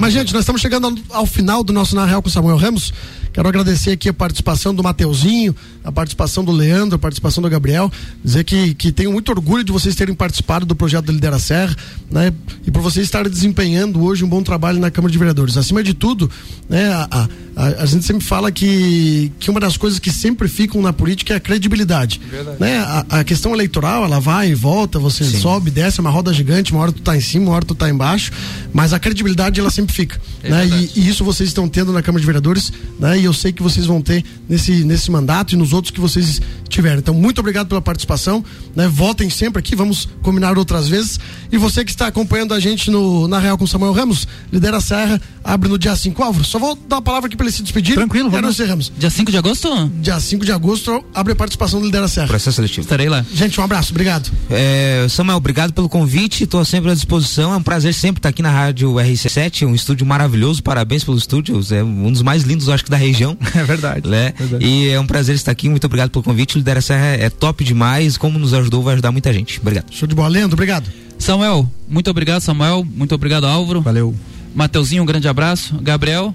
Mas, 0.00 0.12
gente, 0.12 0.32
nós 0.32 0.42
estamos 0.42 0.60
chegando 0.60 0.98
ao, 1.10 1.26
final 1.26 1.62
do 1.62 1.72
nosso 1.72 1.94
Na 1.94 2.06
Real 2.06 2.22
com 2.22 2.30
Samuel 2.30 2.56
Ramos. 2.56 2.92
Quero 3.32 3.48
agradecer 3.48 3.92
aqui 3.92 4.08
a 4.08 4.12
participação 4.12 4.74
do 4.74 4.82
Mateuzinho, 4.82 5.54
a 5.82 5.90
participação 5.90 6.44
do 6.44 6.52
Leandro, 6.52 6.96
a 6.96 6.98
participação 6.98 7.42
do 7.42 7.48
Gabriel. 7.48 7.90
Dizer 8.22 8.44
que, 8.44 8.74
que 8.74 8.92
tenho 8.92 9.12
muito 9.12 9.30
orgulho 9.30 9.64
de 9.64 9.72
vocês 9.72 9.94
terem 9.94 10.14
participado 10.14 10.66
do 10.66 10.74
projeto 10.74 11.06
do 11.06 11.12
Lidera 11.12 11.38
Serra, 11.38 11.74
né? 12.10 12.32
E 12.66 12.70
por 12.70 12.82
vocês 12.82 13.06
estarem 13.06 13.30
desempenhando 13.30 14.02
hoje 14.02 14.24
um 14.24 14.28
bom 14.28 14.42
trabalho 14.42 14.78
na 14.78 14.90
Câmara 14.90 15.10
de 15.10 15.18
Vereadores. 15.18 15.56
Acima 15.56 15.82
de 15.82 15.94
tudo, 15.94 16.30
né? 16.68 16.88
A, 16.92 17.28
a, 17.56 17.66
a, 17.82 17.86
gente 17.86 18.04
sempre 18.04 18.24
fala 18.24 18.50
que, 18.50 19.30
que 19.38 19.50
uma 19.50 19.60
das 19.60 19.76
coisas 19.76 19.98
que 19.98 20.10
sempre 20.10 20.48
ficam 20.48 20.80
na 20.80 20.92
política 20.92 21.34
é 21.34 21.36
a 21.36 21.40
credibilidade. 21.40 22.20
Verdade. 22.30 22.56
Né? 22.58 22.78
A, 22.78 23.20
a 23.20 23.24
questão 23.24 23.52
eleitoral, 23.52 24.04
ela 24.04 24.20
vai 24.20 24.50
e 24.50 24.54
volta, 24.54 24.98
você 24.98 25.24
Sim. 25.24 25.38
sobe, 25.38 25.70
desce, 25.70 26.00
é 26.00 26.02
uma 26.02 26.10
roda 26.10 26.32
gigante, 26.32 26.72
uma 26.72 26.82
hora 26.82 26.92
tu 26.92 27.02
tá 27.02 27.16
em 27.16 27.20
cima, 27.20 27.46
uma 27.46 27.54
hora 27.54 27.64
tu 27.64 27.74
tá 27.74 27.88
embaixo, 27.88 28.32
mas 28.72 28.92
a 28.92 28.98
credibilidade 28.98 29.60
ela 29.60 29.70
sempre 29.70 29.94
fica. 29.94 30.20
É 30.42 30.50
né? 30.50 30.66
E, 30.66 31.00
e, 31.00 31.08
isso 31.08 31.24
vocês 31.24 31.48
estão 31.48 31.68
tendo 31.68 31.92
na 31.92 32.02
Câmara 32.02 32.20
de 32.20 32.26
Vereadores, 32.26 32.72
né? 32.98 33.18
E 33.18 33.24
eu 33.24 33.32
sei 33.32 33.52
que 33.52 33.62
vocês 33.62 33.86
vão 33.86 34.00
ter 34.00 34.24
nesse, 34.48 34.84
nesse 34.84 35.10
mandato 35.10 35.52
e 35.52 35.56
nos 35.56 35.72
outros 35.72 35.90
que 35.90 36.00
vocês 36.00 36.40
tiverem. 36.72 36.98
Então, 36.98 37.14
muito 37.14 37.38
obrigado 37.40 37.68
pela 37.68 37.80
participação. 37.80 38.44
Né? 38.74 38.88
Votem 38.88 39.30
sempre 39.30 39.60
aqui, 39.60 39.76
vamos 39.76 40.08
combinar 40.22 40.56
outras 40.58 40.88
vezes. 40.88 41.20
E 41.50 41.56
você 41.56 41.84
que 41.84 41.90
está 41.90 42.06
acompanhando 42.06 42.54
a 42.54 42.60
gente 42.60 42.90
no, 42.90 43.28
na 43.28 43.38
Real 43.38 43.58
com 43.58 43.66
Samuel 43.66 43.92
Ramos, 43.92 44.26
lidera 44.52 44.78
a 44.78 44.80
Serra, 44.80 45.20
abre 45.44 45.68
no 45.68 45.78
dia 45.78 45.94
5. 45.94 46.22
Álvaro, 46.22 46.44
só 46.44 46.58
vou 46.58 46.76
dar 46.88 46.98
a 46.98 47.02
palavra 47.02 47.26
aqui 47.26 47.36
para 47.36 47.46
ele 47.46 47.52
se 47.52 47.62
despedir. 47.62 47.94
Tranquilo, 47.94 48.30
vamos. 48.30 48.58
Ramos. 48.58 48.92
Dia 48.96 49.10
5 49.10 49.30
de 49.30 49.36
agosto? 49.36 49.90
Dia 50.00 50.18
5 50.18 50.44
de 50.44 50.52
agosto, 50.52 51.04
abre 51.14 51.32
a 51.32 51.36
participação 51.36 51.80
do 51.80 51.86
Lidera 51.86 52.06
a 52.06 52.08
Serra. 52.08 52.28
Processo 52.28 52.56
seletivo. 52.56 52.82
Estarei 52.82 53.08
lá. 53.08 53.24
Gente, 53.32 53.60
um 53.60 53.64
abraço, 53.64 53.92
obrigado. 53.92 54.30
É, 54.50 55.06
Samuel, 55.08 55.36
obrigado 55.36 55.72
pelo 55.72 55.88
convite, 55.88 56.44
estou 56.44 56.64
sempre 56.64 56.90
à 56.90 56.94
disposição. 56.94 57.52
É 57.52 57.56
um 57.56 57.62
prazer 57.62 57.92
sempre 57.94 58.18
estar 58.18 58.28
aqui 58.28 58.42
na 58.42 58.50
Rádio 58.50 58.92
RC7, 58.94 59.66
um 59.66 59.74
estúdio 59.74 60.06
maravilhoso. 60.06 60.62
Parabéns 60.62 61.04
pelo 61.04 61.16
estúdio, 61.16 61.60
é 61.70 61.82
um 61.82 62.10
dos 62.10 62.22
mais 62.22 62.42
lindos, 62.42 62.68
acho 62.68 62.84
que, 62.84 62.90
da 62.90 62.96
região. 62.96 63.36
É 63.54 63.64
verdade. 63.64 64.08
Né? 64.08 64.32
verdade. 64.36 64.64
E 64.64 64.88
é 64.88 64.98
um 64.98 65.06
prazer 65.06 65.34
estar 65.34 65.52
aqui, 65.52 65.68
muito 65.68 65.84
obrigado 65.84 66.10
pelo 66.10 66.22
convite. 66.24 66.61
Lidera 66.62 66.80
Serra 66.80 67.06
é 67.06 67.28
top 67.28 67.64
demais, 67.64 68.16
como 68.16 68.38
nos 68.38 68.54
ajudou, 68.54 68.82
vai 68.82 68.94
ajudar 68.94 69.10
muita 69.10 69.32
gente. 69.32 69.60
Obrigado. 69.60 69.86
Show 69.90 70.06
de 70.06 70.14
bola, 70.14 70.28
Leandro, 70.28 70.54
obrigado. 70.54 70.88
Samuel, 71.18 71.68
muito 71.88 72.08
obrigado, 72.08 72.40
Samuel. 72.40 72.86
Muito 72.88 73.14
obrigado, 73.14 73.46
Álvaro. 73.46 73.80
Valeu. 73.82 74.14
Mateuzinho, 74.54 75.02
um 75.02 75.06
grande 75.06 75.28
abraço. 75.28 75.76
Gabriel. 75.82 76.34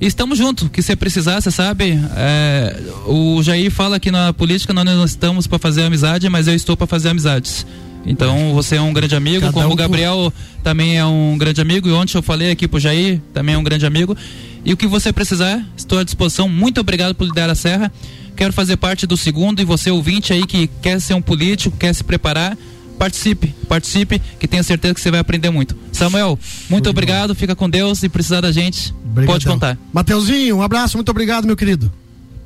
E 0.00 0.06
estamos 0.06 0.38
juntos, 0.38 0.68
que 0.68 0.80
se 0.80 0.94
precisar, 0.94 1.40
você 1.40 1.50
sabe, 1.50 1.98
é, 2.16 2.76
o 3.06 3.42
Jair 3.42 3.68
fala 3.68 3.98
que 3.98 4.12
na 4.12 4.32
política 4.32 4.72
nós 4.72 4.84
não 4.84 5.04
estamos 5.04 5.48
para 5.48 5.58
fazer 5.58 5.82
amizade, 5.82 6.28
mas 6.28 6.46
eu 6.46 6.54
estou 6.54 6.76
para 6.76 6.86
fazer 6.86 7.08
amizades. 7.08 7.66
Então 8.06 8.54
você 8.54 8.76
é 8.76 8.80
um 8.80 8.92
grande 8.92 9.16
amigo, 9.16 9.40
Cada 9.40 9.52
como 9.52 9.68
um 9.68 9.72
o 9.72 9.76
Gabriel 9.76 10.32
por... 10.32 10.62
também 10.62 10.96
é 10.96 11.04
um 11.04 11.36
grande 11.36 11.60
amigo, 11.60 11.88
e 11.88 11.92
ontem 11.92 12.16
eu 12.16 12.22
falei 12.22 12.52
aqui 12.52 12.68
pro 12.68 12.78
Jair, 12.78 13.20
também 13.34 13.56
é 13.56 13.58
um 13.58 13.62
grande 13.62 13.86
amigo. 13.86 14.16
E 14.64 14.72
o 14.72 14.76
que 14.76 14.86
você 14.86 15.12
precisar, 15.12 15.64
estou 15.76 15.98
à 15.98 16.04
disposição. 16.04 16.48
Muito 16.48 16.80
obrigado 16.80 17.14
por 17.14 17.24
liderar 17.24 17.50
a 17.50 17.54
Serra. 17.54 17.92
Quero 18.36 18.52
fazer 18.52 18.76
parte 18.76 19.06
do 19.06 19.16
segundo 19.16 19.60
e 19.60 19.64
você 19.64 19.90
ouvinte 19.90 20.32
aí 20.32 20.46
que 20.46 20.68
quer 20.80 21.00
ser 21.00 21.14
um 21.14 21.22
político, 21.22 21.76
quer 21.76 21.92
se 21.92 22.04
preparar, 22.04 22.56
participe, 22.98 23.48
participe, 23.68 24.20
que 24.38 24.46
tenha 24.46 24.62
certeza 24.62 24.94
que 24.94 25.00
você 25.00 25.10
vai 25.10 25.20
aprender 25.20 25.50
muito. 25.50 25.76
Samuel, 25.92 26.38
muito 26.70 26.88
obrigado, 26.88 27.34
fica 27.34 27.56
com 27.56 27.68
Deus 27.68 28.02
e 28.02 28.08
precisar 28.08 28.40
da 28.40 28.52
gente, 28.52 28.94
Obrigadão. 29.10 29.34
pode 29.34 29.46
contar. 29.46 29.78
Mateuzinho, 29.92 30.56
um 30.56 30.62
abraço, 30.62 30.96
muito 30.96 31.08
obrigado, 31.10 31.46
meu 31.46 31.56
querido. 31.56 31.90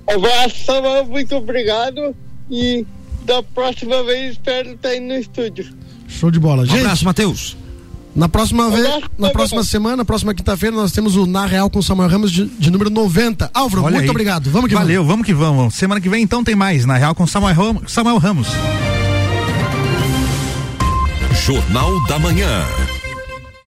Um 0.09 0.15
abraço, 0.15 0.65
Samuel, 0.65 1.07
muito 1.07 1.35
obrigado 1.37 2.17
e 2.51 2.87
da 3.27 3.43
próxima 3.43 4.03
vez 4.03 4.33
espero 4.33 4.73
estar 4.73 4.91
aí 4.91 5.01
no 5.01 5.15
estúdio. 5.15 5.73
Show 6.09 6.31
de 6.31 6.39
bola, 6.39 6.65
gente. 6.65 6.79
Um 6.79 6.81
abraço, 6.81 7.05
Matheus. 7.05 7.57
Na 8.15 8.29
próxima 8.29 8.69
vez, 8.69 8.87
na 9.19 9.31
próxima 9.31 9.65
semana, 9.65 9.97
na 9.97 10.05
próxima 10.05 10.35
quinta-feira, 10.35 10.77
nós 10.77 10.93
temos 10.93 11.17
o 11.17 11.25
Na 11.27 11.47
Real 11.47 11.71
com 11.71 11.79
o 11.79 11.83
Samuel 11.83 12.11
Ramos 12.11 12.31
de, 12.31 12.45
de 12.45 12.71
número 12.71 12.91
90. 12.91 13.51
Álvaro, 13.55 13.83
Olha 13.85 13.95
muito 13.95 14.05
aí. 14.05 14.11
obrigado. 14.11 14.51
Vamos 14.51 14.69
que 14.69 14.75
Valeu, 14.75 14.97
vamos. 15.03 15.09
vamos 15.09 15.27
que 15.27 15.33
vamos. 15.35 15.75
Semana 15.75 16.01
que 16.01 16.09
vem 16.11 16.23
então 16.23 16.45
tem 16.45 16.55
mais 16.55 16.85
Na 16.85 16.97
Real 16.99 17.15
com 17.15 17.27
Samuel 17.27 17.55
Ramos. 17.55 17.91
Samuel 17.93 18.19
Ramos. 18.19 18.49
Jornal 21.45 22.07
da 22.07 22.19
Manhã. 22.19 22.63